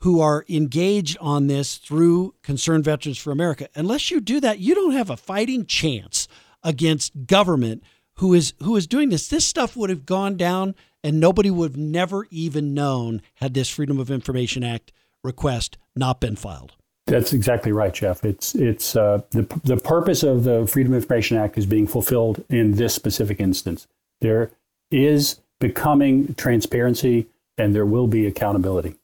who 0.00 0.20
are 0.20 0.44
engaged 0.48 1.16
on 1.20 1.46
this 1.46 1.76
through 1.76 2.34
Concerned 2.42 2.84
Veterans 2.84 3.18
for 3.18 3.30
America. 3.30 3.68
Unless 3.76 4.10
you 4.10 4.20
do 4.20 4.40
that, 4.40 4.58
you 4.58 4.74
don't 4.74 4.92
have 4.92 5.10
a 5.10 5.16
fighting 5.16 5.64
chance 5.64 6.26
against 6.64 7.26
government 7.26 7.82
who 8.14 8.34
is 8.34 8.54
who 8.62 8.76
is 8.76 8.86
doing 8.86 9.08
this. 9.08 9.28
This 9.28 9.46
stuff 9.46 9.76
would 9.76 9.90
have 9.90 10.06
gone 10.06 10.36
down 10.36 10.74
and 11.04 11.18
nobody 11.18 11.50
would 11.50 11.72
have 11.72 11.76
never 11.76 12.26
even 12.30 12.74
known 12.74 13.22
had 13.34 13.54
this 13.54 13.68
Freedom 13.68 13.98
of 13.98 14.10
Information 14.10 14.62
Act 14.62 14.92
request 15.24 15.76
not 15.96 16.20
been 16.20 16.36
filed. 16.36 16.72
That's 17.12 17.34
exactly 17.34 17.72
right, 17.72 17.92
Jeff. 17.92 18.24
It's 18.24 18.54
it's 18.54 18.96
uh, 18.96 19.20
the 19.32 19.42
the 19.64 19.76
purpose 19.76 20.22
of 20.22 20.44
the 20.44 20.66
Freedom 20.66 20.94
of 20.94 21.02
Information 21.02 21.36
Act 21.36 21.58
is 21.58 21.66
being 21.66 21.86
fulfilled 21.86 22.42
in 22.48 22.76
this 22.76 22.94
specific 22.94 23.38
instance. 23.38 23.86
There 24.22 24.50
is 24.90 25.38
becoming 25.60 26.34
transparency, 26.36 27.26
and 27.58 27.74
there 27.74 27.84
will 27.84 28.06
be 28.06 28.24
accountability. 28.26 28.94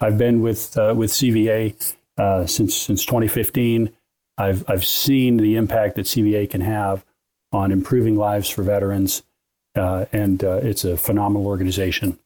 I've 0.00 0.16
been 0.16 0.42
with 0.42 0.78
uh, 0.78 0.94
with 0.96 1.10
CVA 1.10 1.96
uh, 2.18 2.46
since 2.46 2.76
since 2.76 3.04
2015. 3.04 3.90
I've 4.38 4.64
I've 4.70 4.84
seen 4.84 5.38
the 5.38 5.56
impact 5.56 5.96
that 5.96 6.06
CVA 6.06 6.48
can 6.48 6.60
have 6.60 7.04
on 7.50 7.72
improving 7.72 8.14
lives 8.14 8.48
for 8.48 8.62
veterans, 8.62 9.24
uh, 9.74 10.04
and 10.12 10.44
uh, 10.44 10.60
it's 10.62 10.84
a 10.84 10.96
phenomenal 10.96 11.48
organization. 11.48 12.16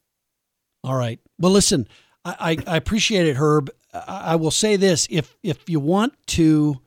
All 0.83 0.95
right. 0.95 1.19
Well, 1.39 1.51
listen, 1.51 1.87
I, 2.23 2.57
I, 2.67 2.73
I 2.73 2.77
appreciate 2.77 3.25
it, 3.25 3.37
Herb. 3.37 3.71
I, 3.93 4.35
will 4.35 4.51
say 4.51 4.75
this: 4.75 5.07
if 5.09 5.35
if 5.43 5.69
you 5.69 5.79
want 5.79 6.13
to 6.27 6.79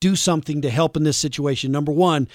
do 0.00 0.16
something 0.16 0.62
to 0.62 0.70
help 0.70 0.96
in 0.96 1.04
this 1.04 1.16
situation, 1.16 1.72
number 1.72 1.92
one, 1.92 2.28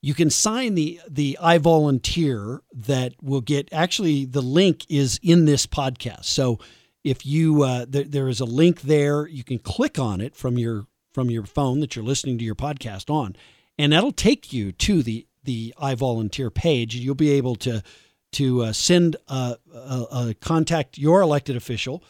you 0.00 0.14
can 0.14 0.30
sign 0.30 0.74
the 0.74 1.00
the 1.08 1.38
I 1.40 1.58
volunteer 1.58 2.62
that 2.72 3.14
will 3.22 3.40
get. 3.40 3.68
Actually, 3.72 4.24
the 4.24 4.42
link 4.42 4.84
is 4.90 5.18
in 5.22 5.44
this 5.46 5.66
podcast, 5.66 6.24
so 6.24 6.58
if 7.04 7.26
you 7.26 7.62
uh, 7.62 7.84
there, 7.88 8.04
there 8.04 8.28
is 8.28 8.40
a 8.40 8.44
link 8.44 8.82
there 8.82 9.26
you 9.26 9.44
can 9.44 9.58
click 9.58 9.98
on 9.98 10.20
it 10.20 10.36
from 10.36 10.58
your 10.58 10.86
from 11.12 11.30
your 11.30 11.44
phone 11.44 11.80
that 11.80 11.94
you're 11.94 12.04
listening 12.04 12.38
to 12.38 12.44
your 12.44 12.54
podcast 12.54 13.10
on 13.10 13.36
and 13.78 13.92
that'll 13.92 14.12
take 14.12 14.52
you 14.52 14.72
to 14.72 15.02
the 15.02 15.26
the 15.44 15.74
i 15.78 15.94
volunteer 15.94 16.50
page 16.50 16.94
you'll 16.94 17.14
be 17.14 17.32
able 17.32 17.56
to 17.56 17.82
to 18.30 18.62
uh, 18.62 18.72
send 18.72 19.16
a, 19.28 19.56
a, 19.74 20.06
a 20.10 20.34
contact 20.40 20.96
your 20.96 21.20
elected 21.20 21.56
official 21.56 22.02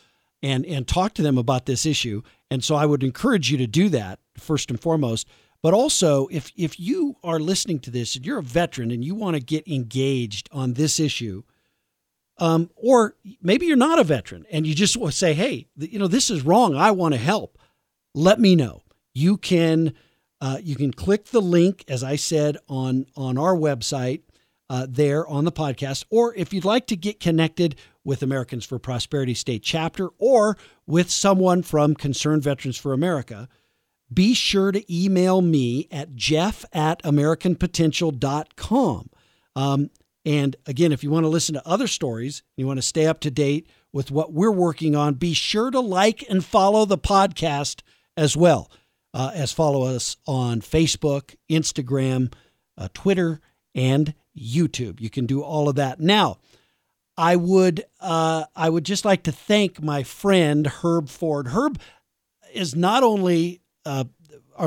and 0.42 0.66
and 0.66 0.88
talk 0.88 1.14
to 1.14 1.22
them 1.22 1.38
about 1.38 1.66
this 1.66 1.86
issue 1.86 2.22
and 2.50 2.62
so 2.62 2.74
i 2.74 2.86
would 2.86 3.02
encourage 3.02 3.50
you 3.50 3.58
to 3.58 3.66
do 3.66 3.88
that 3.88 4.18
first 4.36 4.70
and 4.70 4.80
foremost 4.80 5.28
but 5.62 5.74
also 5.74 6.26
if 6.30 6.50
if 6.56 6.78
you 6.78 7.16
are 7.22 7.38
listening 7.38 7.78
to 7.78 7.90
this 7.90 8.16
and 8.16 8.26
you're 8.26 8.38
a 8.38 8.42
veteran 8.42 8.90
and 8.90 9.04
you 9.04 9.14
want 9.14 9.36
to 9.36 9.42
get 9.42 9.66
engaged 9.68 10.48
on 10.52 10.74
this 10.74 10.98
issue 10.98 11.42
um, 12.38 12.70
or 12.74 13.14
maybe 13.40 13.66
you're 13.66 13.76
not 13.76 14.00
a 14.00 14.04
veteran 14.04 14.44
and 14.50 14.66
you 14.66 14.74
just 14.74 14.96
want 14.96 15.12
to 15.12 15.18
say, 15.18 15.32
hey, 15.32 15.68
you 15.76 15.98
know, 15.98 16.08
this 16.08 16.30
is 16.30 16.42
wrong. 16.42 16.74
I 16.74 16.90
want 16.90 17.14
to 17.14 17.20
help. 17.20 17.58
Let 18.14 18.40
me 18.40 18.56
know. 18.56 18.82
You 19.14 19.36
can 19.36 19.94
uh, 20.40 20.58
you 20.60 20.74
can 20.74 20.92
click 20.92 21.26
the 21.26 21.40
link, 21.40 21.84
as 21.86 22.02
I 22.02 22.16
said, 22.16 22.56
on 22.68 23.06
on 23.16 23.38
our 23.38 23.54
website 23.54 24.22
uh, 24.68 24.86
there 24.88 25.26
on 25.26 25.44
the 25.44 25.52
podcast. 25.52 26.04
Or 26.10 26.34
if 26.34 26.52
you'd 26.52 26.64
like 26.64 26.88
to 26.88 26.96
get 26.96 27.20
connected 27.20 27.76
with 28.04 28.22
Americans 28.22 28.64
for 28.64 28.78
Prosperity 28.78 29.34
State 29.34 29.62
Chapter 29.62 30.10
or 30.18 30.56
with 30.86 31.10
someone 31.10 31.62
from 31.62 31.94
Concerned 31.94 32.42
Veterans 32.42 32.76
for 32.76 32.92
America, 32.92 33.48
be 34.12 34.34
sure 34.34 34.72
to 34.72 34.94
email 34.94 35.40
me 35.40 35.88
at 35.90 36.14
jeff 36.14 36.64
at 36.72 37.02
americanpotential.com. 37.02 39.10
Um, 39.54 39.90
and 40.24 40.56
again, 40.66 40.92
if 40.92 41.02
you 41.02 41.10
want 41.10 41.24
to 41.24 41.28
listen 41.28 41.54
to 41.54 41.66
other 41.66 41.86
stories, 41.86 42.42
you 42.56 42.66
want 42.66 42.78
to 42.78 42.82
stay 42.82 43.06
up 43.06 43.20
to 43.20 43.30
date 43.30 43.68
with 43.92 44.10
what 44.10 44.32
we're 44.32 44.50
working 44.50 44.96
on, 44.96 45.14
be 45.14 45.34
sure 45.34 45.70
to 45.70 45.80
like 45.80 46.24
and 46.28 46.44
follow 46.44 46.84
the 46.84 46.98
podcast 46.98 47.82
as 48.16 48.36
well 48.36 48.70
uh, 49.14 49.30
as 49.34 49.52
follow 49.52 49.84
us 49.84 50.16
on 50.26 50.60
Facebook, 50.60 51.34
Instagram, 51.50 52.32
uh, 52.78 52.88
Twitter, 52.94 53.40
and 53.74 54.14
YouTube. 54.36 55.00
You 55.00 55.10
can 55.10 55.26
do 55.26 55.42
all 55.42 55.68
of 55.68 55.76
that. 55.76 56.00
Now, 56.00 56.38
I 57.16 57.36
would 57.36 57.84
uh, 58.00 58.44
I 58.56 58.70
would 58.70 58.84
just 58.84 59.04
like 59.04 59.22
to 59.24 59.32
thank 59.32 59.82
my 59.82 60.02
friend 60.02 60.66
Herb 60.66 61.08
Ford. 61.08 61.48
Herb 61.48 61.78
is 62.52 62.74
not 62.74 63.02
only 63.02 63.60
uh, 63.84 64.04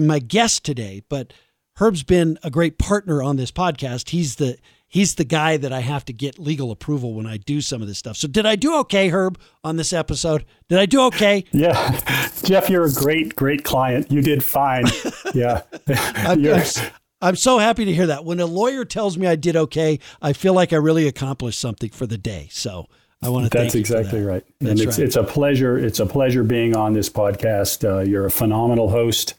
my 0.02 0.20
guest 0.20 0.64
today, 0.64 1.04
but 1.10 1.34
Herb's 1.78 2.04
been 2.04 2.38
a 2.44 2.50
great 2.50 2.78
partner 2.78 3.22
on 3.22 3.36
this 3.36 3.52
podcast. 3.52 4.10
He's 4.10 4.36
the 4.36 4.58
he's 4.88 5.16
the 5.16 5.26
guy 5.26 5.58
that 5.58 5.74
I 5.74 5.82
have 5.82 6.06
to 6.06 6.14
get 6.14 6.40
legal 6.40 6.72
approval 6.72 7.14
when 7.14 7.26
I 7.26 7.38
do 7.38 7.60
some 7.62 7.82
of 7.82 7.88
this 7.88 7.98
stuff. 7.98 8.16
So 8.16 8.28
did 8.28 8.46
I 8.46 8.56
do 8.56 8.78
okay, 8.80 9.10
Herb, 9.10 9.38
on 9.64 9.76
this 9.76 9.92
episode? 9.92 10.46
Did 10.70 10.80
I 10.80 10.86
do 10.86 11.02
okay? 11.08 11.44
Yeah, 11.52 12.00
Jeff, 12.44 12.70
you're 12.70 12.86
a 12.86 12.92
great 12.92 13.36
great 13.36 13.64
client. 13.64 14.12
You 14.12 14.22
did 14.22 14.44
fine. 14.44 14.86
Yeah, 15.34 15.64
I'm, 15.88 16.46
I'm, 16.46 16.92
I'm 17.26 17.36
so 17.36 17.58
happy 17.58 17.86
to 17.86 17.94
hear 17.94 18.08
that. 18.08 18.24
When 18.24 18.40
a 18.40 18.46
lawyer 18.46 18.86
tells 18.86 19.18
me 19.18 19.26
I 19.26 19.36
did 19.36 19.56
okay, 19.56 20.00
I 20.22 20.34
feel 20.34 20.54
like 20.54 20.74
I 20.74 20.76
really 20.78 21.08
accomplished 21.08 21.60
something 21.60 21.90
for 21.90 22.06
the 22.06 22.18
day. 22.18 22.50
So. 22.52 22.88
I 23.22 23.30
want 23.30 23.46
to 23.46 23.50
thank 23.50 23.60
you. 23.60 23.64
That's 23.64 23.76
exactly 23.76 24.20
that. 24.20 24.28
right. 24.28 24.46
That's 24.60 24.72
and 24.72 24.80
it's 24.82 25.00
right. 25.00 25.06
it's 25.08 25.16
a 25.16 25.24
pleasure. 25.24 25.78
It's 25.80 26.00
a 26.00 26.06
pleasure 26.06 26.44
being 26.44 26.76
on 26.76 26.94
this 26.94 27.10
podcast. 27.10 27.84
Uh, 27.84 28.02
you're 28.02 28.26
a 28.26 28.30
phenomenal 28.30 28.90
host. 28.90 29.34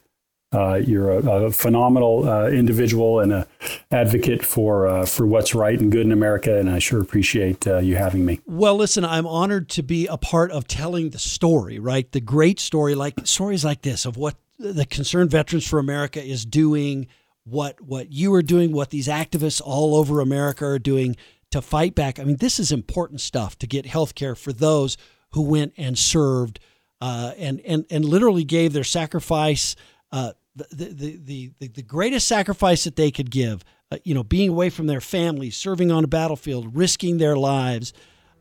Uh, 0.53 0.75
you're 0.75 1.11
a, 1.11 1.45
a 1.47 1.51
phenomenal 1.53 2.29
uh, 2.29 2.49
individual 2.49 3.21
and 3.21 3.33
a 3.33 3.47
advocate 3.91 4.45
for 4.45 4.89
uh, 4.89 5.05
for 5.05 5.27
what's 5.27 5.55
right 5.55 5.79
and 5.79 5.93
good 5.93 6.07
in 6.07 6.11
America, 6.11 6.59
and 6.59 6.71
I 6.71 6.79
sure 6.79 7.01
appreciate 7.01 7.67
uh, 7.67 7.79
you 7.79 7.97
having 7.97 8.25
me. 8.25 8.41
Well, 8.47 8.75
listen, 8.77 9.05
I'm 9.05 9.27
honored 9.27 9.69
to 9.71 9.83
be 9.83 10.07
a 10.07 10.17
part 10.17 10.51
of 10.51 10.67
telling 10.67 11.11
the 11.11 11.19
story, 11.19 11.79
right? 11.79 12.11
The 12.11 12.21
great 12.21 12.59
story, 12.59 12.95
like 12.95 13.15
stories 13.25 13.65
like 13.65 13.83
this, 13.83 14.07
of 14.07 14.17
what 14.17 14.37
the 14.59 14.87
Concerned 14.87 15.31
Veterans 15.31 15.67
for 15.67 15.79
America 15.79 16.25
is 16.25 16.45
doing, 16.47 17.09
what 17.47 17.81
what 17.81 18.13
you 18.13 18.35
are 18.35 18.43
doing, 18.43 18.73
what 18.73 18.91
these 18.91 19.09
activists 19.09 19.63
all 19.65 19.95
over 19.95 20.21
America 20.21 20.65
are 20.67 20.79
doing 20.79 21.17
to 21.51 21.63
fight 21.63 21.95
back. 21.95 22.19
I 22.19 22.25
mean, 22.25 22.37
this 22.37 22.59
is 22.59 22.73
important 22.73 23.21
stuff 23.21 23.57
to 23.61 23.67
get 23.67 23.87
health 23.87 24.15
care 24.15 24.35
for 24.35 24.53
those 24.53 24.97
who 25.31 25.43
went 25.43 25.73
and 25.77 25.97
served 25.97 26.59
uh, 27.01 27.33
and 27.39 27.61
and 27.61 27.87
and 27.91 28.05
literally 28.05 28.45
gave 28.45 28.73
their 28.73 28.85
sacrifice 28.85 29.77
uh, 30.13 30.33
the, 30.57 31.19
the, 31.25 31.51
the, 31.59 31.69
the, 31.69 31.83
greatest 31.83 32.27
sacrifice 32.27 32.85
that 32.85 32.97
they 32.97 33.11
could 33.11 33.31
give, 33.31 33.63
uh, 33.93 33.99
you 34.05 34.15
know, 34.15 34.25
being 34.25 34.49
away 34.49 34.71
from 34.71 34.87
their 34.87 35.03
families, 35.03 35.57
serving 35.57 35.93
on 35.93 36.03
a 36.03 36.07
battlefield, 36.07 36.75
risking 36.75 37.19
their 37.19 37.37
lives, 37.37 37.93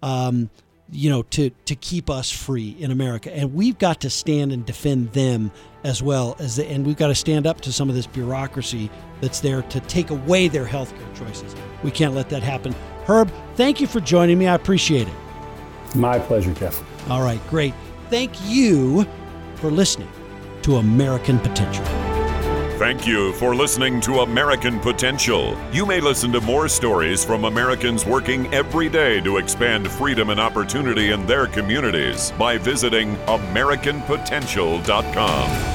um, 0.02 0.50
you 0.92 1.10
know, 1.10 1.24
to, 1.24 1.50
to 1.66 1.76
keep 1.76 2.10
us 2.10 2.32
free 2.32 2.76
in 2.80 2.92
America. 2.92 3.36
And 3.36 3.54
we've 3.54 3.78
got 3.78 4.02
to 4.02 4.10
stand 4.10 4.52
and 4.52 4.66
defend 4.66 5.14
them 5.14 5.52
as 5.84 6.02
well 6.02 6.36
as, 6.40 6.56
the, 6.56 6.66
and 6.68 6.86
we've 6.86 6.98
got 6.98 7.08
to 7.08 7.16
stand 7.16 7.48
up 7.48 7.62
to 7.62 7.72
some 7.72 7.90
of 7.90 7.96
this 7.96 8.08
bureaucracy 8.08 8.90
that's 9.22 9.40
there 9.40 9.62
to 9.64 9.80
take 9.82 10.10
away 10.10 10.48
their 10.48 10.66
health 10.66 10.94
care 10.96 11.28
choices. 11.28 11.56
We 11.84 11.92
can't 11.92 12.14
let 12.14 12.30
that 12.30 12.44
happen. 12.44 12.76
Herb, 13.06 13.32
thank 13.56 13.82
you 13.82 13.88
for 13.88 14.00
joining 14.00 14.38
me. 14.38 14.48
I 14.48 14.56
appreciate 14.56 15.08
it. 15.08 15.96
My 15.96 16.20
pleasure, 16.20 16.54
Jeff. 16.54 16.84
All 17.10 17.22
right, 17.22 17.40
great. 17.50 17.74
Thank 18.10 18.34
you 18.46 19.08
for 19.56 19.72
listening 19.72 20.10
to 20.64 20.78
American 20.78 21.40
Potential. 21.40 22.05
Thank 22.78 23.08
you 23.08 23.32
for 23.34 23.56
listening 23.56 24.02
to 24.02 24.20
American 24.20 24.82
Potential. 24.82 25.58
You 25.72 25.86
may 25.86 26.02
listen 26.02 26.34
to 26.34 26.42
more 26.42 26.68
stories 26.68 27.24
from 27.24 27.46
Americans 27.46 28.06
working 28.06 28.54
every 28.54 28.90
day 28.90 29.22
to 29.22 29.38
expand 29.38 29.90
freedom 29.90 30.30
and 30.30 30.42
opportunity 30.42 31.12
in 31.12 31.26
their 31.26 31.48
communities 31.48 32.34
by 32.38 32.58
visiting 32.58 33.16
AmericanPotential.com. 33.28 35.75